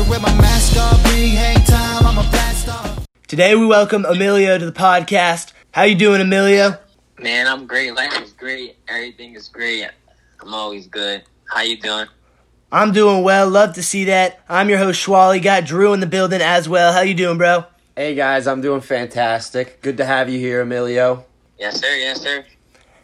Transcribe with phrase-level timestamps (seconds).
[0.00, 1.02] picture with my mask off.
[1.04, 3.06] Big hang time, I'm a blast off.
[3.26, 5.52] Today we welcome Emilio to the podcast.
[5.72, 6.78] How you doing, Emilio?
[7.18, 7.94] Man, I'm great.
[7.94, 8.76] Life is great.
[8.88, 9.88] Everything is great.
[10.40, 11.24] I'm always good.
[11.44, 12.06] How you doing?
[12.72, 13.48] I'm doing well.
[13.48, 14.40] Love to see that.
[14.48, 15.42] I'm your host Schwally.
[15.42, 16.92] Got Drew in the building as well.
[16.92, 17.64] How you doing, bro?
[17.96, 19.82] Hey guys, I'm doing fantastic.
[19.82, 21.24] Good to have you here, Emilio.
[21.58, 21.94] Yes, sir.
[21.96, 22.44] Yes, sir.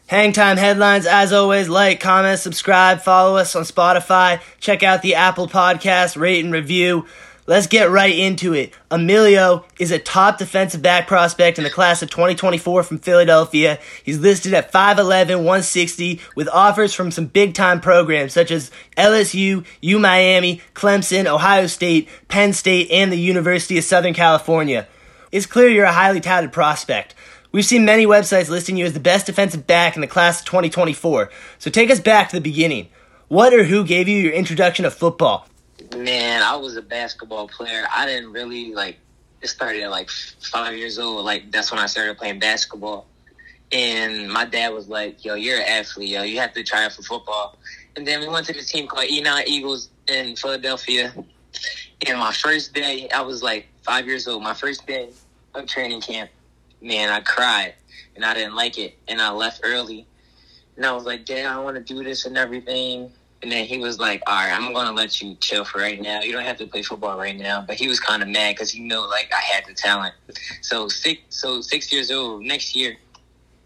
[0.07, 5.15] Hang time headlines, as always, like, comment, subscribe, follow us on Spotify, check out the
[5.15, 7.05] Apple Podcast, rate and review.
[7.45, 8.73] Let's get right into it.
[8.89, 13.79] Emilio is a top defensive back prospect in the class of 2024 from Philadelphia.
[14.01, 19.65] He's listed at 5'11, 160, with offers from some big time programs such as LSU,
[19.81, 24.87] U Miami, Clemson, Ohio State, Penn State, and the University of Southern California.
[25.33, 27.13] It's clear you're a highly touted prospect.
[27.57, 30.45] We've seen many websites listing you as the best defensive back in the class of
[30.45, 31.31] 2024.
[31.57, 32.89] So take us back to the beginning.
[33.29, 35.47] What or who gave you your introduction to football?
[35.95, 37.87] Man, I was a basketball player.
[37.91, 38.99] I didn't really like.
[39.41, 41.25] It started at like five years old.
[41.25, 43.07] Like that's when I started playing basketball.
[43.71, 46.09] And my dad was like, "Yo, you're an athlete.
[46.09, 47.57] Yo, you have to try out for football."
[47.95, 51.11] And then we went to this team called Enoch Eagles in Philadelphia.
[52.05, 54.43] And my first day, I was like five years old.
[54.43, 55.09] My first day
[55.55, 56.29] of training camp,
[56.81, 57.73] man, I cried
[58.15, 60.07] and I didn't like it, and I left early.
[60.75, 63.11] And I was like, Dad, I want to do this and everything.
[63.43, 66.01] And then he was like, All right, I'm going to let you chill for right
[66.01, 66.21] now.
[66.21, 67.63] You don't have to play football right now.
[67.65, 70.15] But he was kind of mad because he knew like I had the talent.
[70.61, 72.97] So six, so six years old next year,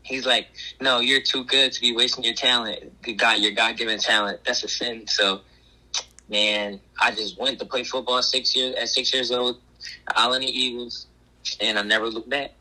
[0.04, 0.48] he's like,
[0.82, 2.92] No, you're too good to be wasting your talent.
[3.06, 4.42] You got your God given talent.
[4.46, 5.08] That's a sin.
[5.08, 5.42] So,
[6.28, 9.60] man, I just went to play football six years at six years old,
[10.16, 11.08] Allen Eagles,
[11.62, 12.52] and I never looked back.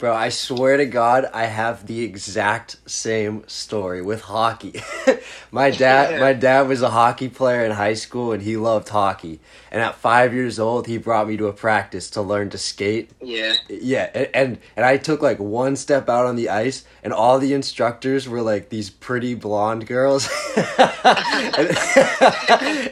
[0.00, 4.80] Bro, I swear to God, I have the exact same story with hockey.
[5.50, 9.40] my dad, my dad was a hockey player in high school, and he loved hockey.
[9.70, 13.10] And at five years old, he brought me to a practice to learn to skate.
[13.20, 13.52] Yeah.
[13.68, 17.38] Yeah, and, and and I took like one step out on the ice, and all
[17.38, 20.66] the instructors were like these pretty blonde girls, and,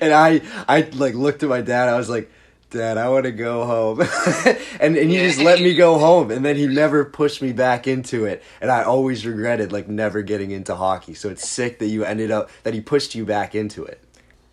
[0.03, 1.89] and I I like looked at my dad.
[1.89, 2.31] I was like,
[2.71, 4.01] Dad, I want to go home,
[4.81, 7.87] and and he just let me go home, and then he never pushed me back
[7.87, 11.15] into it, and I always regretted like never getting into hockey.
[11.15, 14.03] So it's sick that you ended up that he pushed you back into it.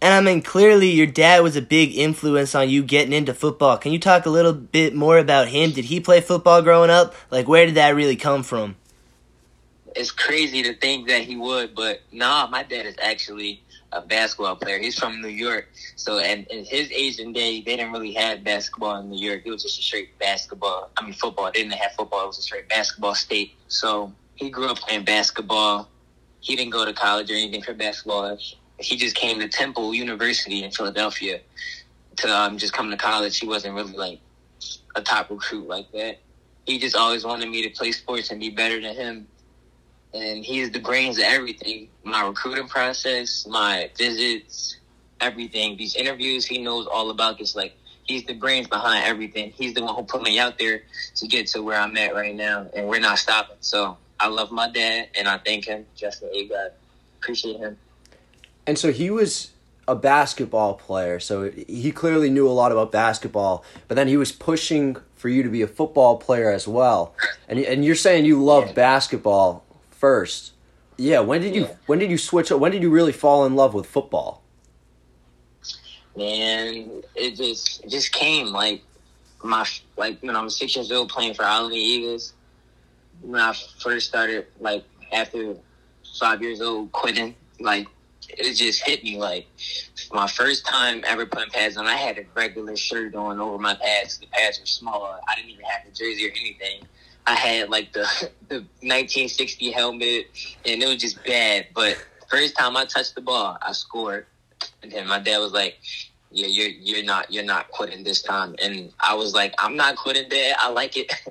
[0.02, 3.78] And I mean, clearly your dad was a big influence on you getting into football.
[3.78, 5.72] Can you talk a little bit more about him?
[5.72, 7.16] Did he play football growing up?
[7.32, 8.76] Like, where did that really come from?
[9.94, 13.62] It's crazy to think that he would, but nah, my dad is actually
[13.92, 14.80] a basketball player.
[14.80, 15.70] He's from New York.
[15.96, 19.44] So, and in his age and day, they didn't really have basketball in New York.
[19.46, 20.90] It was just a straight basketball.
[20.98, 21.46] I mean, football.
[21.54, 22.24] They didn't have football.
[22.24, 23.54] It was a straight basketball state.
[23.68, 25.90] So he grew up playing basketball.
[26.42, 28.38] He didn't go to college or anything for basketball.
[28.78, 31.40] He just came to Temple University in Philadelphia
[32.18, 33.40] to um, just come to college.
[33.40, 34.20] He wasn't really like
[34.96, 36.20] a top recruit like that.
[36.66, 39.28] He just always wanted me to play sports and be better than him
[40.16, 41.90] and he's the brains of everything.
[42.04, 44.78] My recruiting process, my visits,
[45.20, 45.78] everything.
[45.78, 47.56] These interviews, he knows all about this.
[47.56, 49.52] Like he's the brains behind everything.
[49.52, 50.82] He's the one who put me out there
[51.16, 53.58] to get to where I'm at right now, and we're not stopping.
[53.60, 56.48] So I love my dad, and I thank him, Justin A.
[56.48, 56.72] God.
[57.22, 57.78] Appreciate him.
[58.68, 59.52] And so he was
[59.88, 63.64] a basketball player, so he clearly knew a lot about basketball.
[63.88, 67.14] But then he was pushing for you to be a football player as well.
[67.48, 68.74] And and you're saying you love Yeah.
[68.74, 69.64] basketball
[69.98, 70.52] first.
[70.98, 71.76] Yeah, when did you Yeah.
[71.88, 74.42] when did you switch when did you really fall in love with football?
[76.16, 78.82] Man, it just it just came like
[79.44, 79.66] my
[79.98, 82.34] like when I was six years old playing for Allen Eagles.
[83.22, 85.56] When I first started, like after
[86.20, 87.88] five years old, quitting, like
[88.30, 89.48] it just hit me like
[90.14, 91.86] my first time ever putting pads on.
[91.86, 94.18] I had a regular shirt on over my pads.
[94.18, 95.20] The pads were small.
[95.28, 96.84] I didn't even have a jersey or anything.
[97.28, 98.02] I had like the
[98.48, 100.28] the 1960 helmet,
[100.66, 101.68] and it was just bad.
[101.74, 101.98] But
[102.30, 104.26] first time I touched the ball, I scored.
[104.82, 105.80] And then my dad was like,
[106.32, 109.96] "Yeah, you're you're not you're not quitting this time." And I was like, "I'm not
[109.96, 110.56] quitting, Dad.
[110.60, 111.12] I like it."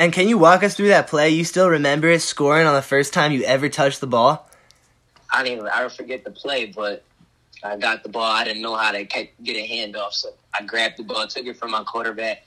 [0.00, 1.30] And can you walk us through that play?
[1.30, 4.48] You still remember it scoring on the first time you ever touched the ball?
[5.32, 7.02] I didn't even, I don't forget the play, but
[7.64, 8.22] I got the ball.
[8.22, 11.56] I didn't know how to get a handoff, so I grabbed the ball, took it
[11.56, 12.46] from my quarterback.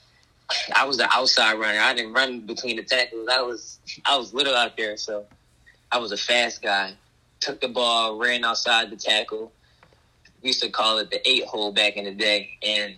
[0.74, 1.80] I was the outside runner.
[1.80, 3.28] I didn't run between the tackles.
[3.32, 5.26] I was I was little out there, so
[5.90, 6.94] I was a fast guy.
[7.40, 9.52] Took the ball, ran outside the tackle.
[10.42, 12.96] We used to call it the eight hole back in the day, and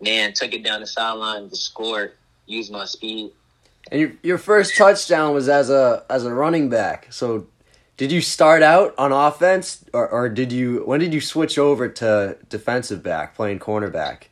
[0.00, 2.12] man, took it down the sideline, just scored,
[2.46, 3.32] used my speed.
[3.90, 7.08] And your your first touchdown was as a as a running back.
[7.10, 7.46] So
[7.96, 10.82] Did you start out on offense, or, or did you?
[10.84, 14.24] When did you switch over to defensive back, playing cornerback?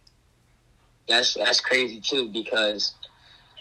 [1.08, 2.94] That's that's crazy too because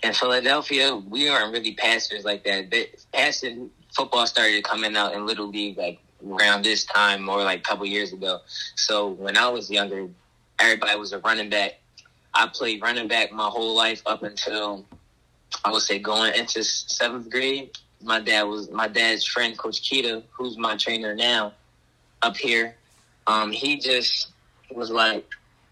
[0.04, 2.72] in Philadelphia we aren't really passers like that.
[2.72, 7.60] They, passing football started coming out in little league like around this time or like
[7.60, 8.40] a couple years ago.
[8.76, 10.08] So when I was younger,
[10.60, 11.80] everybody was a running back.
[12.34, 14.86] I played running back my whole life up until
[15.64, 17.72] I would say going into seventh grade.
[18.04, 21.54] My dad was my dad's friend, Coach Kita, who's my trainer now
[22.22, 22.76] up here.
[23.28, 24.32] Um, he just
[24.70, 25.26] was like,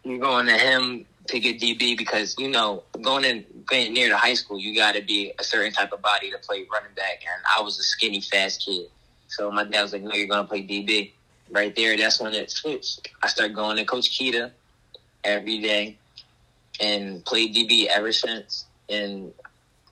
[0.03, 4.17] "You're going to him to get DB because you know going in going near to
[4.17, 7.21] high school, you got to be a certain type of body to play running back."
[7.21, 8.87] And I was a skinny, fast kid,
[9.27, 11.11] so my dad was like, "No, you're to play DB."
[11.49, 13.09] Right there, that's when it switched.
[13.21, 14.51] I started going to Coach Kita
[15.23, 15.97] every day
[16.79, 18.65] and played DB ever since.
[18.89, 19.33] And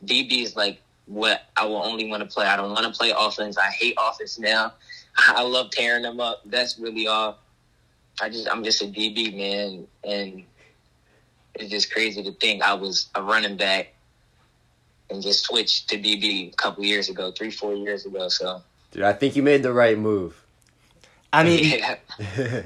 [0.05, 2.45] DB is like what I will only want to play.
[2.45, 3.57] I don't want to play offense.
[3.57, 4.73] I hate offense now.
[5.17, 6.41] I love tearing them up.
[6.45, 7.39] That's really all.
[8.21, 10.43] I just I'm just a DB man, and
[11.56, 13.94] it's just crazy to think I was a running back
[15.09, 18.30] and just switched to DB a couple years ago, three four years ago.
[18.30, 18.62] So
[18.92, 20.42] Dude, I think you made the right move.
[21.33, 21.80] I mean,
[22.38, 22.63] yeah,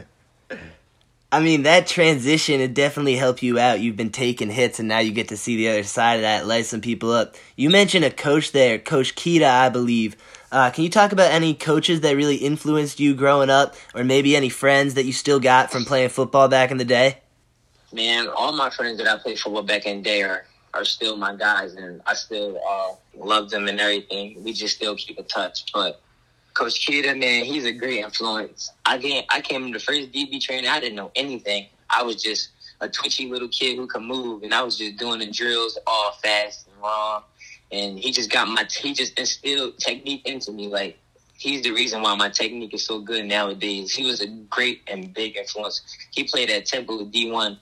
[1.31, 3.79] I mean that transition it definitely helped you out.
[3.79, 6.47] You've been taking hits, and now you get to see the other side of that,
[6.47, 7.35] light some people up.
[7.55, 10.15] You mentioned a coach there, Coach Kita, I believe.
[10.51, 14.35] Uh, can you talk about any coaches that really influenced you growing up, or maybe
[14.35, 17.17] any friends that you still got from playing football back in the day?
[17.95, 21.33] Man, all my friends that I played football back in day are are still my
[21.33, 24.43] guys, and I still uh, love them and everything.
[24.43, 26.01] We just still keep in touch, but.
[26.53, 28.71] Coach Kita, man, he's a great influence.
[28.85, 30.69] I came, I came in the first DB training.
[30.69, 31.67] I didn't know anything.
[31.89, 35.19] I was just a twitchy little kid who could move, and I was just doing
[35.19, 37.23] the drills all fast and raw.
[37.73, 40.67] And he just got my, he just instilled technique into me.
[40.67, 40.97] Like
[41.37, 43.93] he's the reason why my technique is so good nowadays.
[43.93, 45.81] He was a great and big influence.
[46.11, 47.59] He played at Temple D one.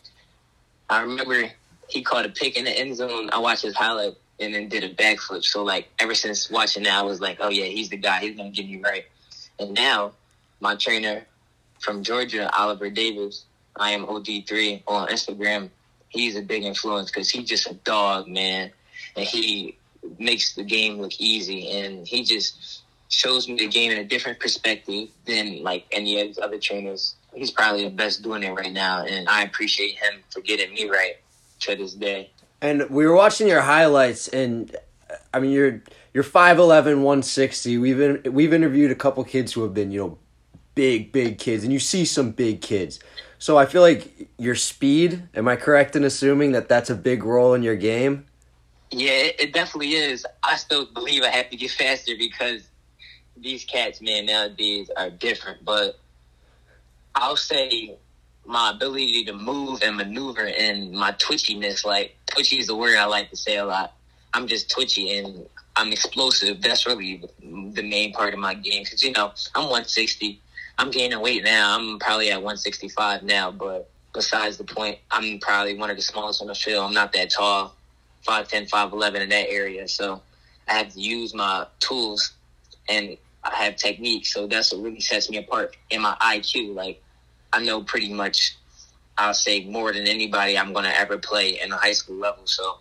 [0.90, 1.50] I remember
[1.90, 3.30] he caught a pick in the end zone.
[3.32, 5.44] I watched his highlight and then did a backflip.
[5.44, 8.20] So like ever since watching that, I was like, oh yeah, he's the guy.
[8.22, 9.06] He's gonna get me right.
[9.60, 10.14] And now
[10.60, 11.26] my trainer
[11.80, 13.46] from Georgia, Oliver Davis,
[13.76, 15.70] I am OD3 on Instagram.
[16.10, 18.72] He's a big influence because he's just a dog, man,
[19.16, 19.78] and he
[20.20, 21.72] makes the game look easy.
[21.72, 26.60] And he just shows me the game in a different perspective than like any other
[26.60, 27.16] trainers.
[27.36, 30.90] He's probably the best doing it right now, and I appreciate him for getting me
[30.90, 31.16] right
[31.62, 32.32] to this day.
[32.62, 34.76] And we were watching your highlights, and
[35.34, 35.82] I mean, you're
[36.14, 37.78] you're 5'11", 160.
[37.78, 40.18] We've in, we've interviewed a couple kids who have been, you know,
[40.76, 43.00] big big kids, and you see some big kids.
[43.40, 45.24] So I feel like your speed.
[45.36, 48.26] Am I correct in assuming that that's a big role in your game?
[48.90, 50.26] Yeah, it, it definitely is.
[50.44, 52.70] I still believe I have to get faster because
[53.36, 55.66] these cats, man, nowadays are different.
[55.66, 56.00] But
[57.16, 57.98] I'll say
[58.46, 63.06] my ability to move and maneuver and my twitchiness, like twitchy is the word I
[63.06, 63.94] like to say a lot.
[64.34, 65.46] I'm just twitchy and
[65.76, 66.62] I'm explosive.
[66.62, 70.40] That's really the main part of my game because you know I'm 160.
[70.78, 71.78] I'm gaining weight now.
[71.78, 76.42] I'm probably at 165 now, but besides the point, I'm probably one of the smallest
[76.42, 76.84] on the field.
[76.86, 77.76] I'm not that tall,
[78.28, 79.88] 5'10", 5'11", in that area.
[79.88, 80.22] So
[80.68, 82.34] I have to use my tools
[82.90, 84.26] and I have technique.
[84.26, 86.74] So that's what really sets me apart in my IQ.
[86.74, 87.03] Like
[87.54, 88.58] I know pretty much,
[89.18, 92.46] I'll say more than anybody I'm going to ever play in the high school level.
[92.46, 92.80] So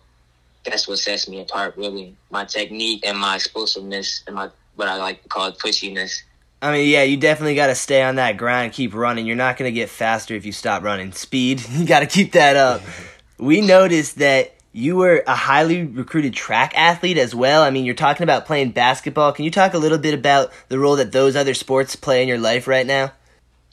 [0.65, 2.15] that's what sets me apart, really.
[2.31, 6.23] My technique and my explosiveness and my what I like to call pushiness.
[6.61, 9.27] I mean, yeah, you definitely got to stay on that grind, keep running.
[9.27, 11.11] You're not going to get faster if you stop running.
[11.11, 12.81] Speed, you got to keep that up.
[13.37, 17.61] we noticed that you were a highly recruited track athlete as well.
[17.61, 19.31] I mean, you're talking about playing basketball.
[19.31, 22.27] Can you talk a little bit about the role that those other sports play in
[22.27, 23.11] your life right now?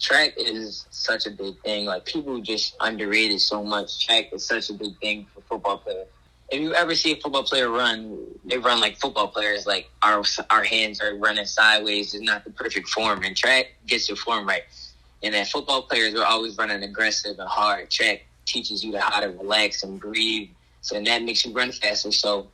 [0.01, 1.85] Track is such a big thing.
[1.85, 4.07] Like people just underrate it so much.
[4.07, 6.09] Track is such a big thing for football players.
[6.51, 9.67] If you ever see a football player run, they run like football players.
[9.67, 12.15] Like our our hands are running sideways.
[12.15, 13.23] It's not the perfect form.
[13.23, 14.63] And track gets your form right.
[15.23, 17.91] And that football players are always running aggressive and hard.
[17.91, 20.49] Track teaches you how to relax and breathe.
[20.81, 22.11] So and that makes you run faster.
[22.11, 22.49] So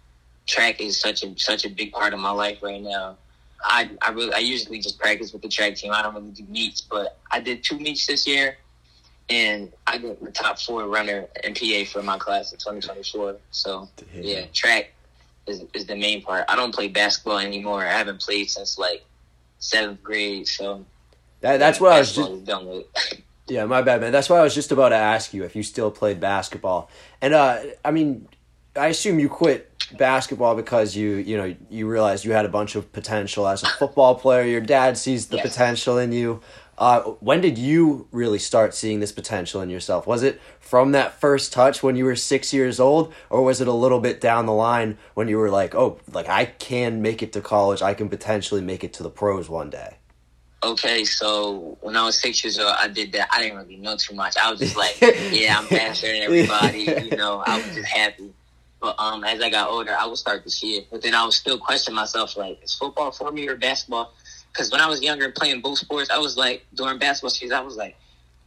[0.47, 3.17] track is such a such a big part of my life right now.
[3.65, 5.93] I I really I usually just practice with the track team.
[5.93, 8.57] I don't really do meets, but I did two meets this year,
[9.29, 13.37] and I got the top four runner in PA for my class in 2024.
[13.51, 14.23] So Damn.
[14.23, 14.93] yeah, track
[15.47, 16.45] is is the main part.
[16.49, 17.85] I don't play basketball anymore.
[17.85, 19.05] I haven't played since like
[19.59, 20.47] seventh grade.
[20.47, 20.85] So
[21.41, 22.45] That, that's what I was just.
[22.45, 22.87] done with.
[23.49, 24.11] Yeah, my bad, man.
[24.11, 26.91] That's why I was just about to ask you if you still played basketball.
[27.23, 28.27] And uh, I mean,
[28.75, 32.75] I assume you quit basketball because you you know you realized you had a bunch
[32.75, 34.45] of potential as a football player.
[34.45, 35.47] Your dad sees the Yes.
[35.49, 36.41] potential in you.
[36.79, 40.07] Uh, when did you really start seeing this potential in yourself?
[40.07, 43.69] Was it from that first touch when you were six years old, or was it
[43.69, 47.23] a little bit down the line when you were like, oh, like I can make
[47.23, 49.97] it to college, I can potentially make it to the pros one day?
[50.63, 53.29] Okay, so when I was six years old, I did that.
[53.33, 54.37] I didn't really know too much.
[54.37, 55.01] I was just like,
[55.31, 56.81] yeah, I'm faster than everybody.
[57.05, 58.35] You know, I was just happy.
[58.81, 60.87] But um, as I got older, I would start to see.
[60.91, 64.13] But then I would still question myself, like, is football for me or basketball?
[64.53, 67.57] Because when I was younger and playing both sports, I was like, during basketball season,
[67.57, 67.97] I was like,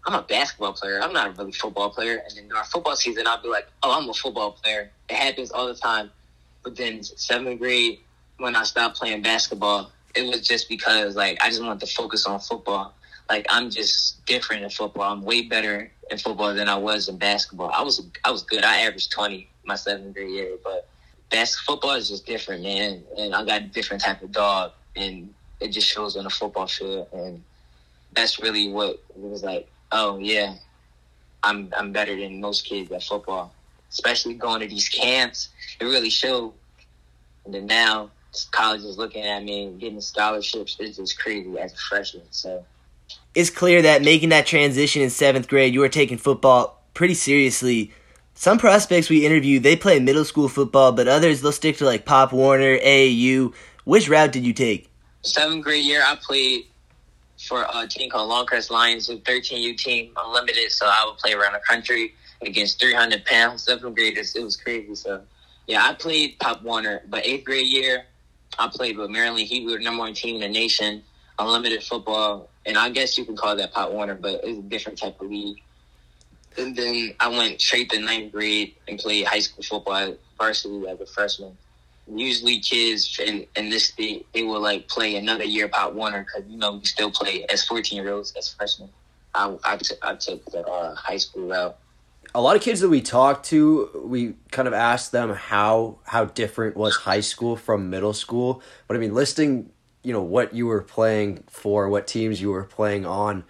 [0.06, 1.02] I'm a basketball player.
[1.02, 2.22] I'm not a really football player.
[2.28, 4.92] And then during football season, I'll be like, oh, I'm a football player.
[5.10, 6.10] It happens all the time.
[6.64, 8.00] But then seventh grade,
[8.38, 12.26] when I stopped playing basketball, it was just because like I just wanted to focus
[12.26, 12.94] on football.
[13.30, 15.12] Like I'm just different in football.
[15.12, 17.70] I'm way better in football than I was in basketball.
[17.72, 18.64] I was I was good.
[18.64, 20.88] I averaged twenty my seventh grade year, but
[21.30, 23.04] basketball football is just different, man.
[23.18, 26.68] And I got a different type of dog, and it just shows on the football
[26.68, 27.08] field.
[27.13, 27.44] And
[28.13, 29.68] that's really what it was like.
[29.92, 30.56] Oh yeah,
[31.44, 33.54] I'm I'm better than most kids at football,
[33.89, 35.50] especially going to these camps.
[35.80, 36.54] It really showed.
[37.46, 38.12] And then now
[38.51, 40.78] college is looking at me and getting scholarships.
[40.80, 42.24] It's just crazy as a freshman.
[42.32, 42.63] So
[43.34, 47.92] It's clear that making that transition in seventh grade, you were taking football pretty seriously.
[48.39, 52.05] Some prospects we interviewed, they play middle school football, but others they'll stick to like
[52.05, 53.53] Pop Warner, AAU.
[53.84, 54.89] Which route did you take?
[55.24, 56.67] seventh grade year, I played
[57.38, 60.72] for a team called Longcrest Lions, a 13U team, unlimited.
[60.72, 63.63] So I would play around the country against 300 pounds.
[63.63, 64.96] Seventh graders, it was crazy.
[64.96, 65.22] So
[65.67, 68.05] yeah, I played Pop Warner, but eighth grade year,
[68.58, 69.50] I played with Maryland.
[69.51, 71.03] We were number one team in the nation,
[71.39, 74.98] unlimited football, and I guess you can call that Pop Warner, but it's a different
[74.98, 75.62] type of league.
[76.58, 81.00] And then I went straight to ninth grade and played high school football varsity as
[81.00, 81.58] a freshman.
[82.08, 86.50] Usually, kids in, in this state they will like play another year Pop Warner because
[86.50, 88.89] you know we still play as fourteen year olds as freshmen.
[89.36, 91.77] I I took took the uh, high school route.
[92.34, 96.25] a lot of kids that we talked to, we kind of asked them how how
[96.25, 98.62] different was high school from middle school.
[98.88, 99.72] But I mean, listing
[100.03, 103.44] you know what you were playing for, what teams you were playing on.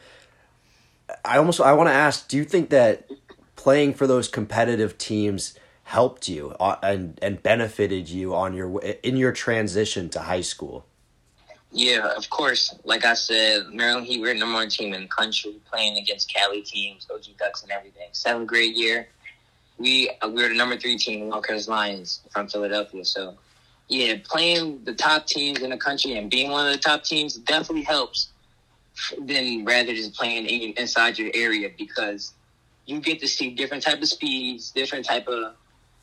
[1.24, 3.10] I almost I want to ask, do you think that
[3.56, 9.18] playing for those competitive teams helped you uh, and and benefited you on your in
[9.18, 10.86] your transition to high school?
[11.72, 12.74] Yeah, of course.
[12.84, 16.34] Like I said, Maryland Heat, we're the number one team in the country, playing against
[16.34, 18.10] Cali teams, OG Ducks, and everything.
[18.12, 19.08] Seventh grade year,
[19.78, 23.06] we uh, we were the number three team, Longcrest Lions from Philadelphia.
[23.06, 23.38] So,
[23.88, 27.36] yeah, playing the top teams in the country and being one of the top teams
[27.36, 28.30] definitely helps.
[29.20, 32.34] Than rather just playing in, inside your area because
[32.86, 35.53] you get to see different type of speeds, different type of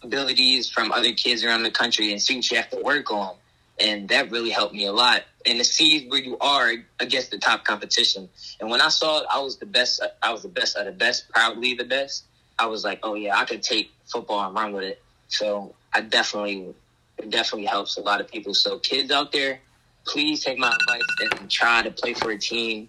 [0.02, 3.34] abilities from other kids around the country, and what you have to work on
[3.78, 5.22] and that really helped me a lot.
[5.44, 8.28] And to see where you are against the top competition,
[8.60, 10.92] and when I saw it, I was the best, I was the best of the
[10.92, 12.24] best, proudly the best.
[12.58, 15.02] I was like, oh yeah, I could take football and run with it.
[15.28, 16.74] So I definitely,
[17.18, 18.54] it definitely helps a lot of people.
[18.54, 19.60] So kids out there,
[20.06, 22.88] please take my advice and try to play for a team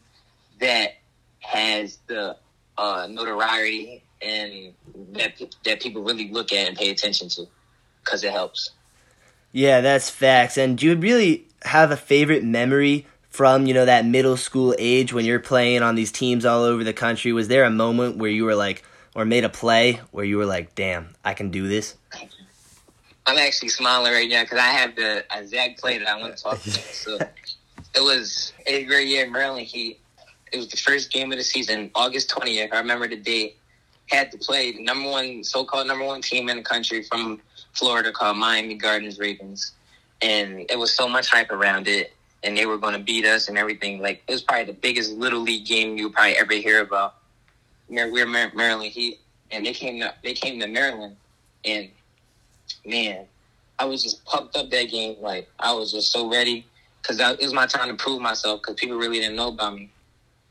[0.60, 0.96] that
[1.40, 2.38] has the
[2.78, 4.74] uh, notoriety and
[5.14, 5.34] that
[5.66, 7.48] that people really look at and pay attention to,
[8.04, 8.72] because it helps.
[9.52, 10.58] Yeah, that's facts.
[10.58, 15.14] And do you really have a favorite memory from, you know, that middle school age
[15.14, 17.32] when you're playing on these teams all over the country?
[17.32, 18.84] Was there a moment where you were like,
[19.16, 21.96] or made a play where you were like, damn, I can do this?
[23.28, 26.44] I'm actually smiling right now because I have the exact play that I want to
[26.44, 26.78] talk about.
[26.78, 27.20] So
[27.94, 30.00] it was eighth grade year in Maryland Heat.
[30.54, 32.74] It was the first game of the season, August 20th.
[32.74, 33.58] I remember the date.
[34.06, 37.42] Had to play the number one, so-called number one team in the country from
[37.74, 39.74] Florida called Miami Gardens Ravens,
[40.22, 43.50] and it was so much hype around it, and they were going to beat us
[43.50, 44.02] and everything.
[44.02, 47.16] Like it was probably the biggest little league game you probably ever hear about.
[47.90, 49.20] We're Maryland Heat,
[49.52, 51.18] and they came to they came to Maryland,
[51.66, 51.90] and
[52.86, 53.26] man,
[53.80, 55.18] I was just pumped up that game.
[55.20, 56.66] Like I was just so ready
[57.02, 59.90] because it was my time to prove myself because people really didn't know about me.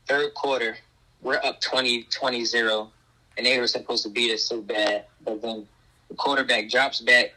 [0.07, 0.77] Third quarter,
[1.21, 2.89] we're up 20, 20-0,
[3.37, 5.67] and they were supposed to beat us so bad, but then
[6.09, 7.33] the quarterback drops back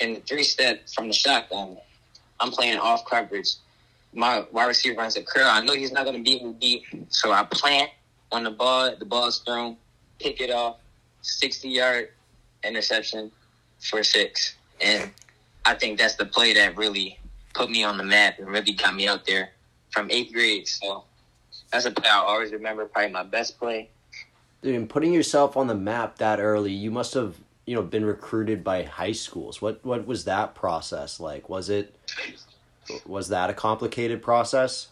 [0.00, 1.78] in the three step from the shotgun.
[2.40, 3.54] I'm playing off coverage.
[4.12, 5.46] My wide receiver runs a curl.
[5.46, 7.90] I know he's not going to beat me deep, so I plant
[8.32, 8.94] on the ball.
[8.96, 9.76] The ball's thrown,
[10.18, 10.76] pick it off,
[11.22, 12.08] 60 yard
[12.64, 13.30] interception
[13.80, 14.56] for six.
[14.80, 15.10] And
[15.64, 17.18] I think that's the play that really
[17.54, 19.50] put me on the map and really got me out there
[19.90, 20.68] from eighth grade.
[20.68, 21.04] So
[21.72, 22.86] that's a play I'll always remember.
[22.86, 23.90] Probably my best play.
[24.62, 28.04] Dude, and putting yourself on the map that early, you must have you know been
[28.04, 29.60] recruited by high schools.
[29.60, 31.48] What what was that process like?
[31.48, 31.94] Was it
[33.06, 34.88] was that a complicated process?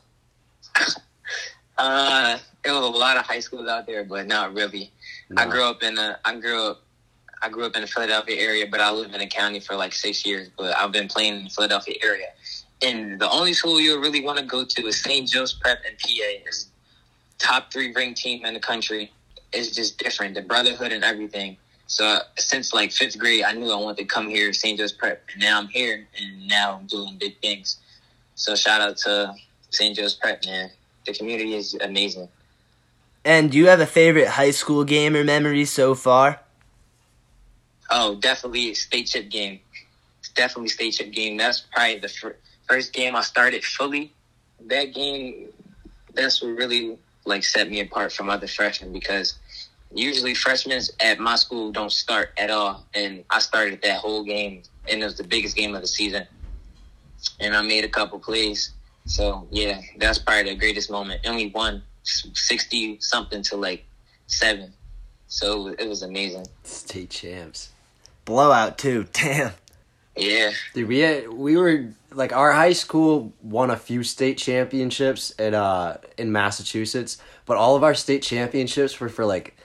[1.79, 4.91] Uh, there was a lot of high schools out there, but not really.
[5.37, 6.19] I grew up in a.
[6.25, 6.83] I grew up.
[7.43, 9.93] I grew up in the Philadelphia area, but I lived in the county for like
[9.93, 10.49] six years.
[10.57, 12.29] But I've been playing in the Philadelphia area,
[12.83, 15.29] and the only school you really want to go to is St.
[15.29, 16.47] Joe's Prep in PA.
[16.47, 16.69] It's
[17.39, 19.13] top three ranked team in the country.
[19.53, 21.57] It's just different, the brotherhood and everything.
[21.87, 24.79] So since like fifth grade, I knew I wanted to come here, St.
[24.79, 27.79] Joe's Prep, and now I'm here, and now I'm doing big things.
[28.35, 29.35] So shout out to
[29.71, 29.97] St.
[29.97, 30.71] Joe's Prep, man.
[31.07, 32.29] The community is amazing.
[33.25, 36.41] And do you have a favorite high school game or memory so far?
[37.91, 39.61] Oh, definitely state chip game.
[40.21, 41.37] It's definitely state chip game.
[41.37, 42.37] That's probably the fir-
[42.69, 44.13] first game I started fully.
[44.67, 45.49] That game,
[46.15, 49.39] that's what really like set me apart from other freshmen because
[49.93, 54.63] usually freshmen at my school don't start at all, and I started that whole game,
[54.89, 56.27] and it was the biggest game of the season,
[57.41, 58.73] and I made a couple plays.
[59.07, 61.21] So yeah, that's probably the greatest moment.
[61.25, 63.85] And we won sixty something to like
[64.27, 64.73] seven,
[65.29, 66.47] so it was amazing.
[66.65, 67.71] State champs.
[68.27, 69.07] Blowout too.
[69.15, 69.53] Damn.
[70.15, 70.51] Yeah.
[70.75, 75.55] Dude, we had, we were like our high school won a few state championships at
[75.55, 79.57] uh in Massachusetts, but all of our state championships were for like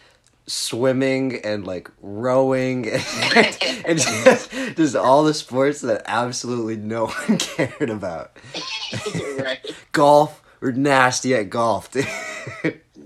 [0.48, 2.90] swimming and like rowing
[3.36, 8.36] and, and just, just all the sports that absolutely no one cared about.
[9.40, 9.60] right.
[9.92, 11.92] Golf, we're nasty at golf.
[11.92, 12.08] Dude.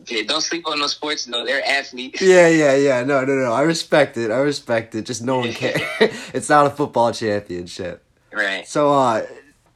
[0.06, 1.46] Don't sleep on those sports though.
[1.46, 2.22] They're athletes.
[2.22, 3.04] Yeah, yeah, yeah.
[3.04, 3.52] No, no, no.
[3.52, 4.32] I respect it.
[4.32, 5.06] I respect it.
[5.06, 5.82] Just no one cares.
[6.34, 8.04] it's not a football championship.
[8.32, 8.68] Right.
[8.68, 9.26] So, uh,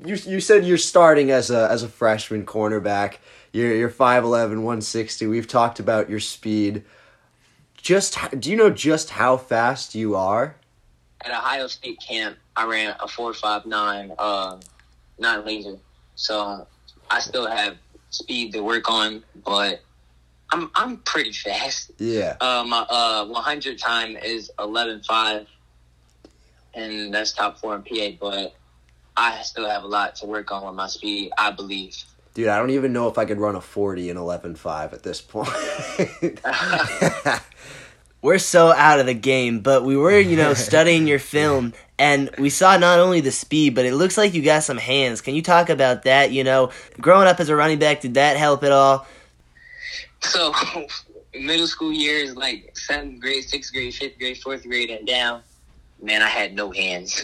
[0.03, 3.17] you you said you're starting as a as a freshman cornerback.
[3.51, 5.27] You're you're 5'11", 160.
[5.27, 6.83] We've talked about your speed.
[7.81, 10.55] Just do you know just how fast you are?
[11.21, 14.59] At Ohio State camp, I ran a four five nine, um,
[15.17, 15.77] not laser.
[16.15, 16.67] So
[17.09, 17.77] I still have
[18.09, 19.81] speed to work on, but
[20.51, 21.91] I'm I'm pretty fast.
[21.98, 22.36] Yeah.
[22.41, 25.46] Uh, my uh 100 time is 11.5,
[26.74, 28.18] and that's top four in PA.
[28.20, 28.55] But
[29.16, 31.31] I still have a lot to work on with my speed.
[31.38, 31.96] I believe.
[32.33, 35.20] Dude, I don't even know if I could run a 40 in 11.5 at this
[35.20, 35.50] point.
[38.22, 42.29] We're so out of the game, but we were, you know, studying your film and
[42.38, 45.22] we saw not only the speed, but it looks like you got some hands.
[45.22, 46.31] Can you talk about that?
[46.31, 49.05] You know, growing up as a running back, did that help at all?
[50.22, 50.53] So,
[51.34, 55.42] middle school years, like seventh grade, sixth grade, fifth grade, fourth grade, and down,
[56.01, 57.24] man, I had no hands.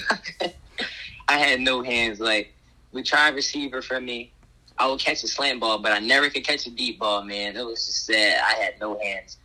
[1.27, 2.19] I had no hands.
[2.19, 2.53] Like,
[2.91, 4.31] we tried receiver for me.
[4.77, 7.55] I would catch a slam ball, but I never could catch a deep ball, man.
[7.55, 8.41] It was just sad.
[8.43, 9.38] I had no hands.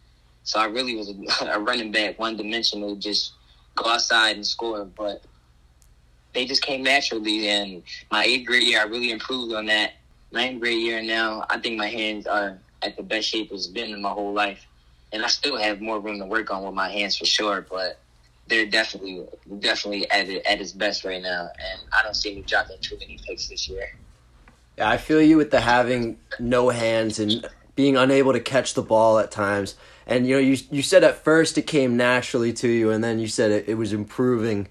[0.42, 3.34] So I really was a, a running back, one dimensional, just
[3.76, 4.84] go outside and score.
[4.84, 5.22] But
[6.34, 7.48] they just came naturally.
[7.48, 9.92] And my eighth grade year, I really improved on that.
[10.32, 13.90] Ninth grade year now, I think my hands are at the best shape it's been
[13.90, 14.66] in my whole life.
[15.12, 17.98] And I still have more room to work on with my hands for sure, but
[18.46, 19.24] they're definitely
[19.60, 21.48] definitely at it, at its best right now.
[21.58, 23.96] And I don't see me dropping too many picks this year.
[24.78, 28.82] Yeah, I feel you with the having no hands and being unable to catch the
[28.82, 29.74] ball at times.
[30.06, 33.18] And you know, you you said at first it came naturally to you, and then
[33.18, 34.68] you said it, it was improving.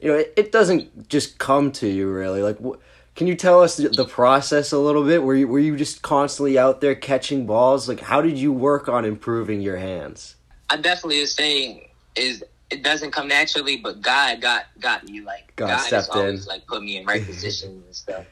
[0.00, 2.42] You know, it, it doesn't just come to you really.
[2.42, 2.58] Like,
[3.18, 5.24] can you tell us the, process a little bit?
[5.24, 7.88] Were you were you just constantly out there catching balls?
[7.88, 10.36] Like, how did you work on improving your hands?
[10.70, 15.52] I definitely is saying is it doesn't come naturally, but God got got me like
[15.56, 16.20] God has stepped in.
[16.20, 18.24] always like put me in right positions and stuff.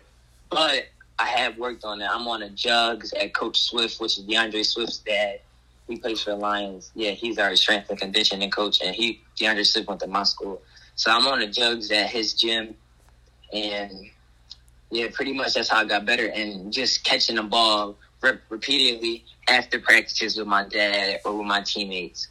[0.50, 0.84] But
[1.18, 2.12] I have worked on that.
[2.12, 5.40] I'm on a jugs at Coach Swift, which is D'Andre Swift's dad.
[5.88, 6.92] He plays for the Lions.
[6.94, 10.62] Yeah, he's our strength and conditioning coach, and he D'Andre Swift went to my school.
[10.94, 12.76] So I'm on the jugs at his gym,
[13.52, 14.10] and
[14.90, 16.26] yeah, pretty much that's how I got better.
[16.28, 21.62] And just catching the ball re- repeatedly after practices with my dad or with my
[21.62, 22.28] teammates.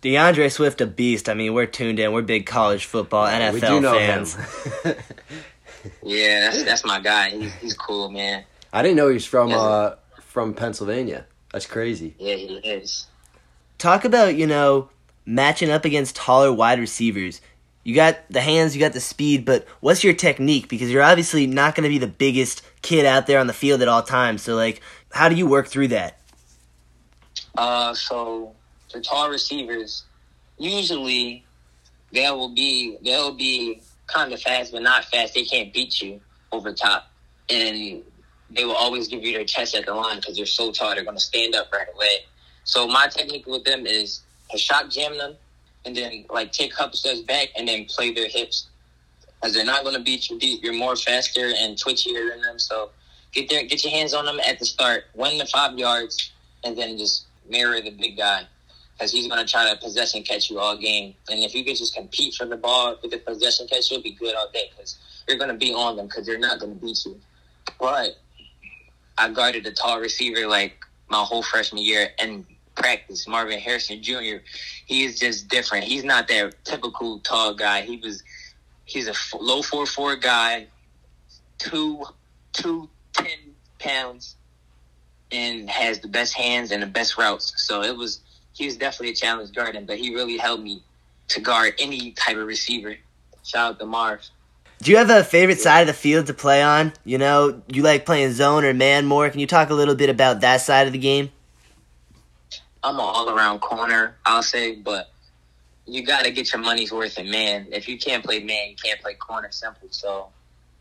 [0.00, 1.28] D'Andre Swift, a beast.
[1.28, 2.12] I mean, we're tuned in.
[2.12, 4.36] We're big college football, NFL we do know fans.
[6.02, 7.30] Yeah, that's that's my guy.
[7.30, 8.44] He's he's cool, man.
[8.72, 11.26] I didn't know he was from uh from Pennsylvania.
[11.52, 12.14] That's crazy.
[12.18, 13.06] Yeah, he is.
[13.78, 14.88] Talk about, you know,
[15.26, 17.40] matching up against taller wide receivers.
[17.84, 20.68] You got the hands, you got the speed, but what's your technique?
[20.68, 23.82] Because you're obviously not going to be the biggest kid out there on the field
[23.82, 24.42] at all times.
[24.42, 26.18] So, like, how do you work through that?
[27.56, 28.54] Uh, so
[28.90, 30.04] for tall receivers,
[30.58, 31.44] usually
[32.12, 35.34] they will be they'll be kind of fast, but not fast.
[35.34, 36.20] They can't beat you
[36.52, 37.10] over top,
[37.48, 38.02] and
[38.50, 40.94] they will always give you their chest at the line because they're so tall.
[40.94, 42.18] They're going to stand up right away.
[42.64, 45.34] So my technique with them is to shock jam them,
[45.84, 48.68] and then like take couple steps back and then play their hips.
[49.40, 50.38] Because they're not going to beat you.
[50.38, 50.62] Deep.
[50.62, 52.58] You're more faster and twitchier than them.
[52.58, 52.90] So
[53.32, 56.30] get there, get your hands on them at the start, win the five yards,
[56.62, 58.46] and then just mirror the big guy.
[58.94, 61.14] Because he's going to try to possess and catch you all game.
[61.28, 64.12] And if you can just compete for the ball with the possession catch, you'll be
[64.12, 64.70] good all day.
[64.70, 67.18] Because you're going to be on them because they're not going to beat you.
[67.80, 68.18] But
[69.18, 70.74] I guarded a tall receiver like
[71.08, 73.28] my whole freshman year and practice.
[73.28, 74.36] Marvin Harrison Jr.
[74.92, 75.84] He is just different.
[75.84, 77.80] He's not that typical tall guy.
[77.80, 78.22] He was
[78.84, 80.66] he's a low four four guy,
[81.56, 82.04] two
[82.52, 83.38] two ten
[83.78, 84.36] pounds,
[85.30, 87.54] and has the best hands and the best routes.
[87.56, 88.20] So it was
[88.52, 90.82] he was definitely a challenge guarding, but he really helped me
[91.28, 92.94] to guard any type of receiver.
[93.44, 94.20] Shout out to Marv.
[94.82, 96.92] Do you have a favorite side of the field to play on?
[97.02, 99.30] You know, you like playing zone or man more.
[99.30, 101.30] Can you talk a little bit about that side of the game?
[102.84, 105.10] I'm an all around corner, I'll say, but
[105.86, 107.68] you got to get your money's worth in man.
[107.70, 109.50] If you can't play man, you can't play corner.
[109.50, 109.88] Simple.
[109.90, 110.28] So,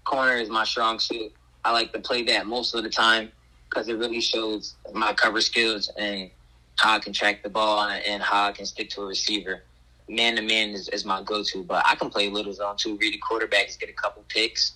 [0.04, 1.32] corner is my strong suit.
[1.64, 3.32] I like to play that most of the time
[3.70, 6.30] because it really shows my cover skills and
[6.78, 9.64] how I can track the ball and how I can stick to a receiver.
[10.10, 12.98] Man to man is, my go to, but I can play little zone too.
[12.98, 14.74] Read the quarterbacks, get a couple picks.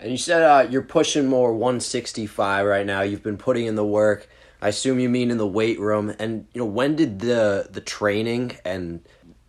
[0.00, 3.02] And you said uh, you're pushing more 165 right now.
[3.02, 4.26] You've been putting in the work.
[4.62, 6.14] I assume you mean in the weight room.
[6.20, 9.00] And you know, when did the the training and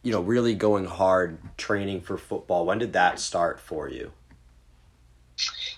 [0.01, 2.65] you know really going hard training for football?
[2.65, 4.11] When did that start for you?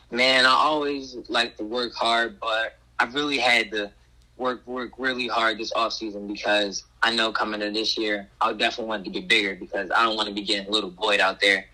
[0.10, 3.91] Man, I always like to work hard, but I really had to
[4.38, 8.54] work work really hard this off season because I know coming to this year, I
[8.54, 11.19] definitely want to get bigger because I don't want to be getting a little Boyd
[11.19, 11.65] out there.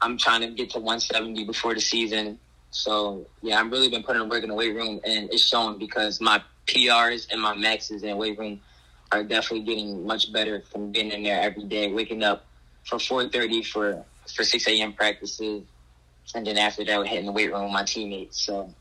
[0.00, 2.36] I'm trying to get to 170 before the season.
[2.72, 6.20] So yeah, I've really been putting work in the weight room, and it's showing because
[6.20, 8.60] my PRs and my maxes and weight room
[9.12, 12.46] are definitely getting much better from being in there every day, waking up
[12.84, 14.04] for 4:30 for
[14.34, 14.92] for 6 a.m.
[14.92, 15.64] practices,
[16.34, 18.40] and then after that, we're hitting the weight room with my teammates.
[18.40, 18.72] So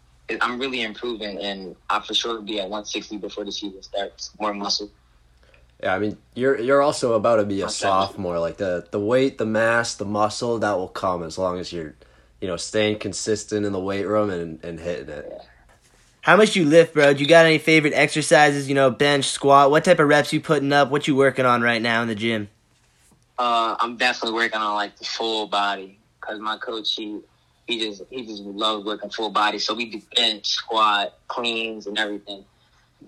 [0.41, 4.31] I'm really improving, and I for sure will be at 160 before the season starts.
[4.39, 4.91] More muscle.
[5.81, 8.37] Yeah, I mean, you're you're also about to be a sophomore.
[8.37, 11.95] Like the the weight, the mass, the muscle that will come as long as you're,
[12.41, 15.25] you know, staying consistent in the weight room and and hitting it.
[15.27, 15.43] Yeah.
[16.21, 17.13] How much you lift, bro?
[17.13, 18.67] Do you got any favorite exercises?
[18.67, 19.71] You know, bench, squat.
[19.71, 20.91] What type of reps you putting up?
[20.91, 22.49] What you working on right now in the gym?
[23.37, 27.21] Uh, I'm definitely working on like the full body because my coach he
[27.67, 29.59] he just he just loves working full body.
[29.59, 32.43] So we do bench, squat, cleans, and everything.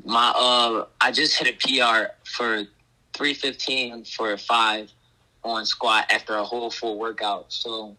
[0.06, 2.64] My uh, I just hit a PR for
[3.14, 4.90] three fifteen for a five
[5.44, 7.52] on squat after a whole full workout.
[7.52, 7.98] So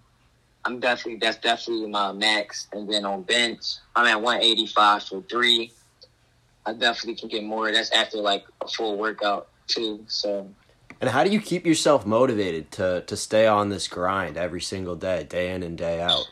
[0.64, 2.68] I'm definitely that's definitely my max.
[2.72, 5.72] And then on bench, I'm at 185 for three.
[6.64, 7.72] I definitely can get more.
[7.72, 10.04] That's after like a full workout too.
[10.06, 10.48] So
[11.00, 14.94] And how do you keep yourself motivated to to stay on this grind every single
[14.96, 16.28] day, day in and day out?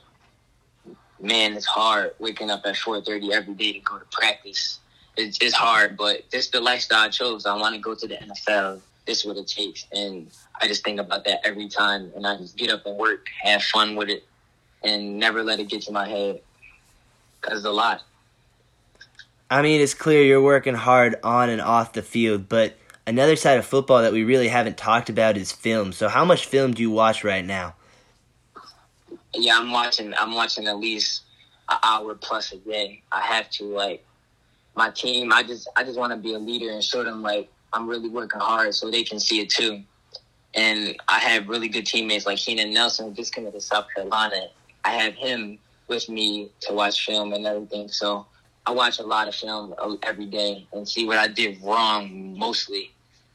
[1.22, 4.80] man, it's hard waking up at 4:30 every day to go to practice.
[5.16, 7.46] It's, it's hard, but this is the lifestyle I chose.
[7.46, 8.80] I want to go to the NFL.
[9.06, 12.12] This is what it takes, and I just think about that every time.
[12.14, 14.24] And I just get up and work, have fun with it,
[14.82, 16.40] and never let it get to my head.
[17.40, 18.02] Cause it's a lot.
[19.50, 23.58] I mean, it's clear you're working hard on and off the field, but another side
[23.58, 25.92] of football that we really haven't talked about is film.
[25.92, 27.74] So, how much film do you watch right now?
[29.34, 30.14] Yeah, I'm watching.
[30.14, 31.22] I'm watching at least
[31.68, 33.02] an hour plus a day.
[33.10, 34.04] I have to like
[34.76, 35.32] my team.
[35.32, 38.08] I just I just want to be a leader and show them like I'm really
[38.08, 39.82] working hard so they can see it too.
[40.54, 44.48] And I have really good teammates like Keenan Nelson, who just coming to South Carolina.
[44.84, 45.58] I have him
[45.88, 47.88] with me to watch film and everything.
[47.88, 48.26] So
[48.66, 52.90] I watch a lot of film every day and see what I did wrong mostly,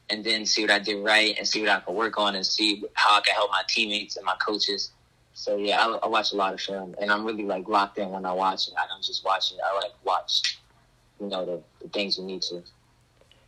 [0.10, 2.46] and then see what I did right and see what I can work on and
[2.46, 4.92] see how I can help my teammates and my coaches.
[5.34, 8.10] So yeah, I, I watch a lot of film, and I'm really like locked in
[8.10, 8.74] when I watch it.
[8.78, 10.58] I don't just watch it; I like watch,
[11.20, 12.64] you know, the, the things you need to.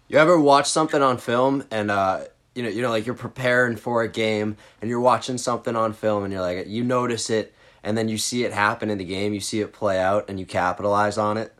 [0.09, 2.25] You ever watch something on film and uh
[2.57, 5.93] you know, you know like you're preparing for a game and you're watching something on
[5.93, 9.05] film and you're like you notice it and then you see it happen in the
[9.05, 11.53] game, you see it play out and you capitalize on it?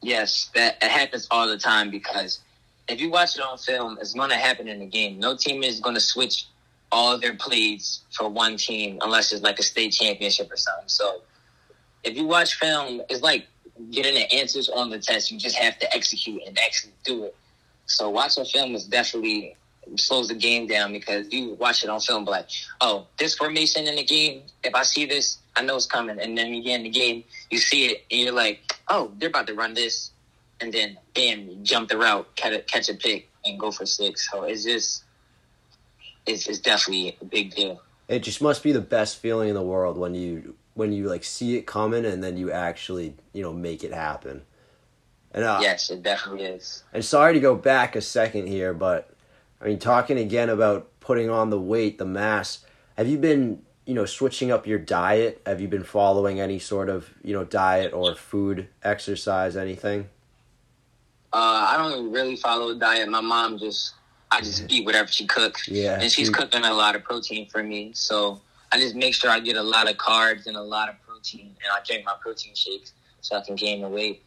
[0.00, 2.40] Yes, that it happens all the time because
[2.88, 5.18] if you watch it on film, it's going to happen in the game.
[5.18, 6.46] No team is going to switch
[6.92, 10.88] all their plays for one team unless it's like a state championship or something.
[10.88, 11.20] So
[12.02, 13.46] if you watch film, it's like
[13.90, 15.30] getting the answers on the test.
[15.30, 17.36] You just have to execute and actually do it.
[17.86, 19.56] So watching film is definitely
[19.96, 22.48] slows the game down because you watch it on film, but like,
[22.80, 26.20] oh, this formation in the game, if I see this, I know it's coming.
[26.20, 29.28] And then you get in the game, you see it, and you're like, oh, they're
[29.28, 30.10] about to run this.
[30.60, 33.86] And then, bam, you jump the route, catch a, catch a pick, and go for
[33.86, 34.30] six.
[34.30, 35.04] So it's just,
[36.26, 37.80] it's it's definitely a big deal.
[38.08, 41.24] It just must be the best feeling in the world when you when you like
[41.24, 44.42] see it coming and then you actually you know make it happen.
[45.32, 46.82] And uh, Yes, it definitely is.
[46.92, 49.10] And sorry to go back a second here, but
[49.60, 52.64] I mean, talking again about putting on the weight, the mass.
[52.96, 55.42] Have you been, you know, switching up your diet?
[55.44, 60.08] Have you been following any sort of, you know, diet or food, exercise, anything?
[61.32, 61.36] Uh,
[61.68, 63.08] I don't really follow a diet.
[63.08, 63.94] My mom just,
[64.30, 65.68] I just eat whatever she cooks.
[65.68, 67.92] Yeah, And she's she- cooking a lot of protein for me.
[67.94, 68.40] So
[68.72, 71.54] I just make sure I get a lot of carbs and a lot of protein.
[71.62, 74.22] And I drink my protein shakes so I can gain the weight.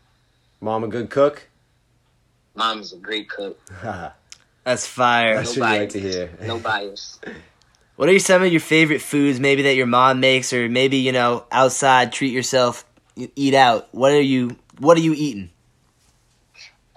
[0.62, 1.50] Mom a good cook?
[2.56, 3.60] Mom is a great cook.
[4.64, 5.36] That's That's fire.
[5.36, 6.30] what you like to hear.
[6.42, 7.20] No bias.
[7.96, 11.12] What are some of your favorite foods, maybe that your mom makes, or maybe you
[11.12, 13.88] know outside, treat yourself, eat out?
[13.92, 15.52] What are you What are you eating?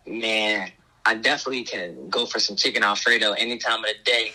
[0.07, 0.73] Man,
[1.05, 4.33] I definitely can go for some chicken Alfredo any time of the day.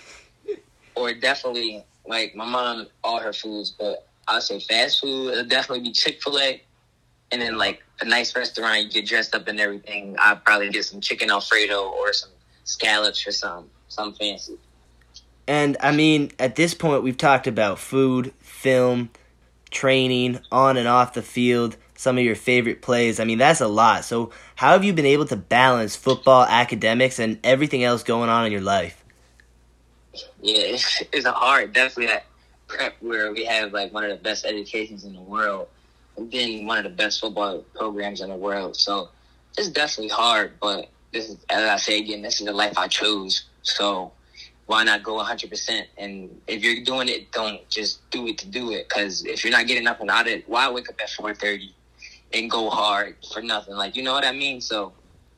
[0.94, 5.86] Or definitely, like, my mom, all her foods, but I'll say fast food, it'll definitely
[5.86, 6.62] be Chick fil A.
[7.32, 10.16] And then, like, a nice restaurant, you get dressed up and everything.
[10.20, 12.30] I'd probably get some chicken Alfredo or some
[12.72, 14.58] scallops or some, some fancy.
[15.48, 19.10] And I mean, at this point, we've talked about food, film,
[19.70, 23.20] training, on and off the field, some of your favorite plays.
[23.20, 24.06] I mean, that's a lot.
[24.06, 28.46] So, how have you been able to balance football, academics, and everything else going on
[28.46, 29.04] in your life?
[30.42, 32.26] Yeah, it's, it's a hard, definitely at
[32.68, 35.68] prep where we have like one of the best educations in the world,
[36.16, 38.78] and then one of the best football programs in the world.
[38.78, 39.10] So
[39.58, 42.88] it's definitely hard, but this is, as I say again, this is the life I
[42.88, 43.46] chose.
[43.64, 44.12] So
[44.66, 45.86] why not go 100%?
[45.98, 48.88] And if you're doing it, don't just do it to do it.
[48.88, 51.74] Because if you're not getting up and out of it, why wake up at 4:30
[52.34, 53.76] and go hard for nothing?
[53.76, 54.62] Like you know what I mean?
[54.62, 54.94] So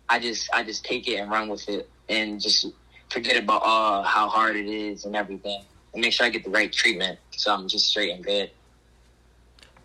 [0.07, 2.67] I just I just take it and run with it, and just
[3.09, 6.51] forget about uh, how hard it is and everything, and make sure I get the
[6.51, 7.17] right treatment.
[7.31, 8.51] So I'm just straight and good.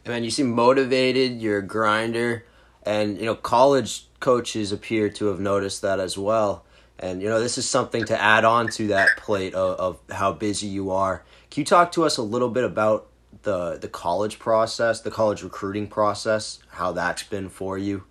[0.06, 1.40] Man, you seem motivated.
[1.40, 2.44] You're a grinder,
[2.84, 6.64] and you know college coaches appear to have noticed that as well.
[6.98, 10.32] And you know this is something to add on to that plate of, of how
[10.32, 11.24] busy you are.
[11.50, 13.06] Can you talk to us a little bit about
[13.42, 18.04] the the college process, the college recruiting process, how that's been for you?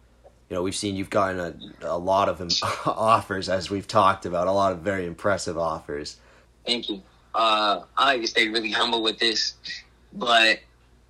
[0.50, 1.40] You know, we've seen you've gotten
[1.82, 2.42] a, a lot of
[2.86, 6.18] offers, as we've talked about, a lot of very impressive offers.
[6.66, 7.02] Thank you.
[7.36, 9.56] Uh, I like to stay really humble with this,
[10.14, 10.60] but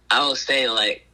[0.09, 1.06] I will say like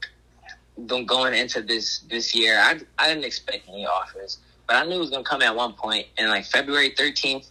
[1.06, 5.00] going into this this year, I I didn't expect any offers, but I knew it
[5.00, 6.08] was gonna come at one point.
[6.18, 7.48] And like February thirteenth,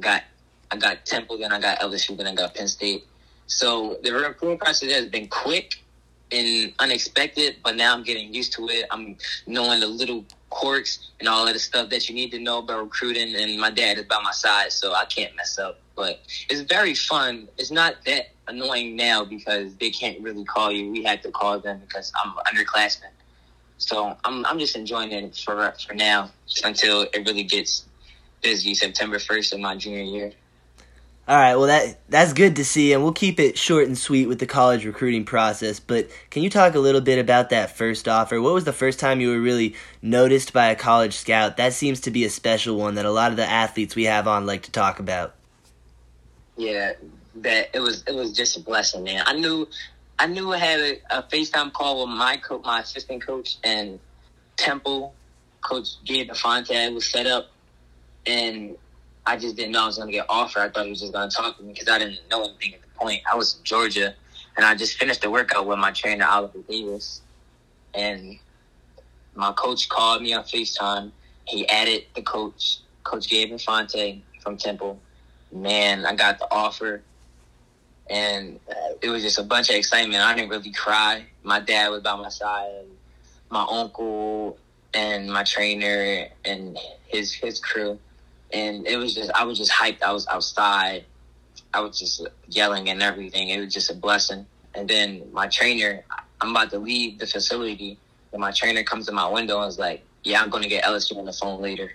[0.00, 0.22] got
[0.70, 3.04] I got Temple, then I got LSU, then I got Penn State.
[3.46, 5.82] So the recruiting process has been quick
[6.32, 8.86] and unexpected, but now I'm getting used to it.
[8.90, 12.58] I'm knowing the little quirks and all of the stuff that you need to know
[12.58, 13.34] about recruiting.
[13.34, 15.80] And my dad is by my side, so I can't mess up.
[15.94, 17.48] But it's very fun.
[17.58, 20.90] It's not that annoying now because they can't really call you.
[20.90, 23.10] We had to call them because I'm underclassmen.
[23.78, 26.30] So I'm I'm just enjoying it for for now
[26.64, 27.84] until it really gets
[28.42, 30.32] busy September first of my junior year.
[31.28, 34.28] All right, well that that's good to see, and we'll keep it short and sweet
[34.28, 35.80] with the college recruiting process.
[35.80, 38.40] But can you talk a little bit about that first offer?
[38.40, 41.56] What was the first time you were really noticed by a college scout?
[41.56, 44.28] That seems to be a special one that a lot of the athletes we have
[44.28, 45.34] on like to talk about.
[46.56, 46.92] Yeah,
[47.34, 49.24] that it was it was just a blessing, man.
[49.26, 49.66] I knew
[50.20, 53.98] I knew I had a, a FaceTime call with my coach, my assistant coach, and
[54.56, 55.12] Temple
[55.60, 57.48] coach Gabe Infante was set up,
[58.26, 58.76] and
[59.26, 60.60] I just didn't know I was going to get offered.
[60.60, 62.74] I thought he was just going to talk to me because I didn't know anything
[62.74, 63.22] at the point.
[63.30, 64.14] I was in Georgia,
[64.56, 67.22] and I just finished the workout with my trainer Oliver Davis,
[67.92, 68.38] and
[69.34, 71.10] my coach called me on FaceTime.
[71.46, 75.00] He added the coach, Coach Gabe Infante from Temple.
[75.52, 77.02] Man, I got the offer,
[78.08, 80.22] and uh, it was just a bunch of excitement.
[80.22, 81.24] I didn't really cry.
[81.42, 82.84] My dad was by my side,
[83.50, 84.56] my uncle,
[84.94, 87.98] and my trainer, and his his crew,
[88.52, 90.02] and it was just I was just hyped.
[90.02, 91.04] I was outside.
[91.74, 93.48] I was just yelling and everything.
[93.48, 94.46] It was just a blessing.
[94.74, 96.04] And then my trainer,
[96.40, 97.98] I'm about to leave the facility,
[98.32, 100.84] and my trainer comes to my window and is like, "Yeah, I'm going to get
[100.84, 101.92] LSU on the phone later."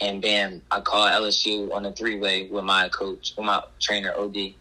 [0.00, 4.12] And bam, I call LSU on a three way with my coach, with my trainer
[4.16, 4.54] OD,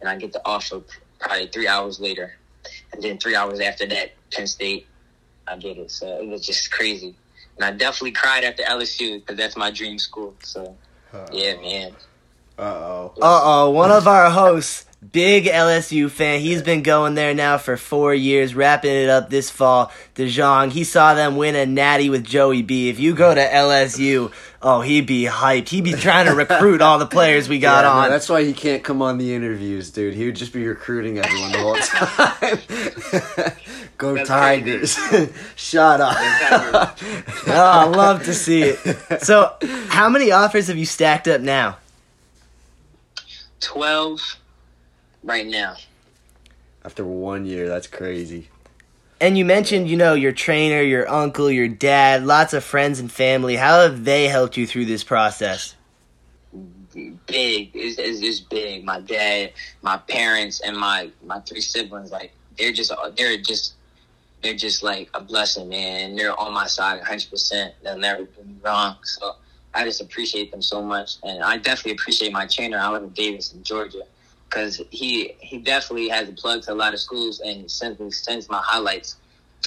[0.00, 0.80] and I get the offer
[1.18, 2.34] probably three hours later.
[2.92, 4.86] And then three hours after that, Penn State,
[5.46, 5.90] I get it.
[5.90, 7.14] So it was just crazy.
[7.58, 10.34] And I definitely cried after LSU because that's my dream school.
[10.42, 10.76] So
[11.32, 11.92] yeah, man.
[12.58, 13.12] Uh oh.
[13.20, 16.40] Uh oh, one of our hosts Big LSU fan.
[16.40, 19.92] He's been going there now for four years, wrapping it up this fall.
[20.16, 22.88] DeJong, he saw them win a natty with Joey B.
[22.88, 25.68] If you go to LSU, oh, he'd be hyped.
[25.68, 28.10] He'd be trying to recruit all the players we got Yeah, no, on.
[28.10, 30.14] that's why he can't come on the interviews, dude.
[30.14, 31.76] He would just be recruiting everyone the whole
[33.46, 33.52] time.
[33.98, 34.96] Go That's Tigers!
[35.56, 36.98] Shut up.
[37.50, 39.22] Oh, I love to see it.
[39.22, 39.56] So,
[39.88, 41.78] how many offers have you stacked up now?
[43.60, 44.20] 12
[45.22, 45.76] right now.
[46.84, 48.48] After one year, that's crazy.
[49.20, 53.10] And you mentioned, you know, your trainer, your uncle, your dad, lots of friends and
[53.10, 53.56] family.
[53.56, 55.74] How have they helped you through this process?
[57.26, 57.70] Big.
[57.74, 58.84] It's, it's just big.
[58.84, 63.74] My dad, my parents, and my, my three siblings, like, they're just, they're just,
[64.42, 66.14] they're just like a blessing, man.
[66.14, 67.72] They're on my side 100%.
[67.82, 68.96] They'll never do me wrong.
[69.02, 69.32] So
[69.74, 71.16] I just appreciate them so much.
[71.22, 74.02] And I definitely appreciate my trainer, Oliver Davis in Georgia.
[74.48, 78.48] Because he he definitely has a plug to a lot of schools and sends sends
[78.48, 79.16] my highlights,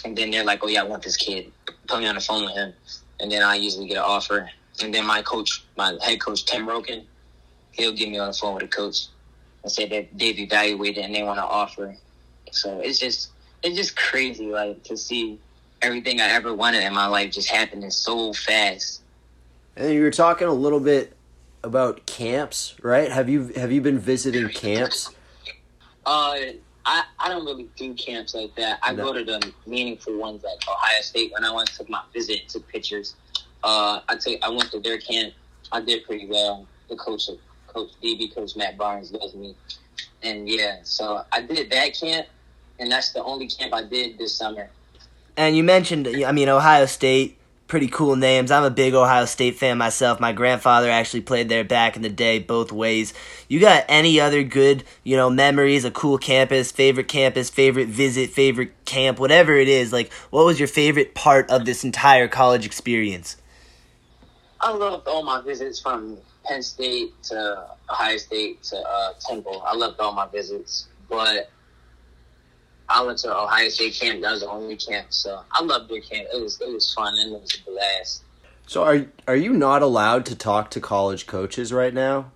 [0.03, 1.51] and then they're like, "Oh yeah, I want this kid."
[1.87, 2.73] Put me on the phone with him,
[3.19, 4.49] and then I usually get an offer.
[4.81, 7.05] And then my coach, my head coach Tim Roken,
[7.73, 9.07] he'll get me on the phone with a coach
[9.61, 11.95] and say that they've evaluated and they want to offer.
[12.51, 13.29] So it's just
[13.63, 15.39] it's just crazy, like to see
[15.81, 19.01] everything I ever wanted in my life just happening so fast.
[19.75, 21.15] And you were talking a little bit
[21.63, 23.11] about camps, right?
[23.11, 25.09] Have you have you been visiting camps?
[26.05, 26.35] Uh,
[26.83, 28.79] I, I don't really do camps like that.
[28.81, 29.05] I No.
[29.05, 31.31] go to the meaningful ones like Ohio State.
[31.31, 33.15] When I went took my visit, and took pictures.
[33.63, 35.33] Uh, I take I went to their camp.
[35.71, 36.67] I did pretty well.
[36.89, 37.29] The coach,
[37.67, 39.55] Coach DB, Coach Matt Barnes, loves me,
[40.23, 40.79] and yeah.
[40.83, 42.27] So I did that camp,
[42.81, 44.69] and that's the only camp I did this summer.
[45.37, 48.51] And you mentioned, I mean, Ohio State, pretty cool names.
[48.51, 50.19] I'm a big Ohio State fan myself.
[50.19, 53.13] My grandfather actually played there back in the day, both ways.
[53.47, 58.31] You got any other good, you know, memories, a cool campus, favorite campus, favorite visit,
[58.31, 59.93] favorite camp, whatever it is?
[59.93, 63.37] Like, what was your favorite part of this entire college experience?
[64.59, 69.63] I loved all my visits from Penn State to Ohio State to uh, Temple.
[69.65, 71.49] I loved all my visits, but
[72.93, 74.21] I went to Ohio State camp.
[74.21, 76.27] That was the only camp, so I loved their camp.
[76.33, 78.23] It was it was fun and it was a blast.
[78.67, 82.31] So are are you not allowed to talk to college coaches right now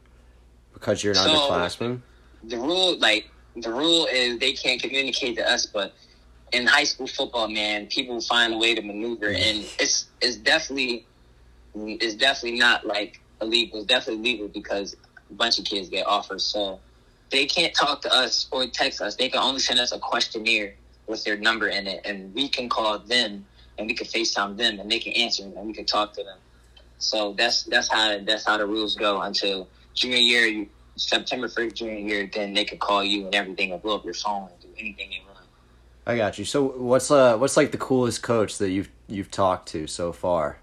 [0.74, 2.02] because you're an So- underclassman?
[2.44, 5.94] The rule, like the rule, is they can't communicate to us, but
[6.52, 11.06] in high school football, man, people find a way to maneuver, and it's it's definitely
[11.76, 13.80] it's definitely not like illegal.
[13.80, 14.96] It's definitely legal because
[15.30, 16.46] a bunch of kids get offers.
[16.46, 16.80] So
[17.32, 19.16] they can't talk to us or text us.
[19.16, 20.76] They can only send us a questionnaire
[21.08, 23.46] with their number in it, and we can call them
[23.78, 26.38] and we can FaceTime them, and they can answer and we can talk to them.
[26.98, 31.76] So that's that's how that's how the rules go until junior year, you- September first
[31.76, 32.30] junior year.
[32.34, 35.10] Then they can call you and everything will blow up your phone and do anything
[35.10, 35.46] they want.
[36.08, 36.46] I got you.
[36.46, 40.60] So what's uh what's like the coolest coach that you've you've talked to so far?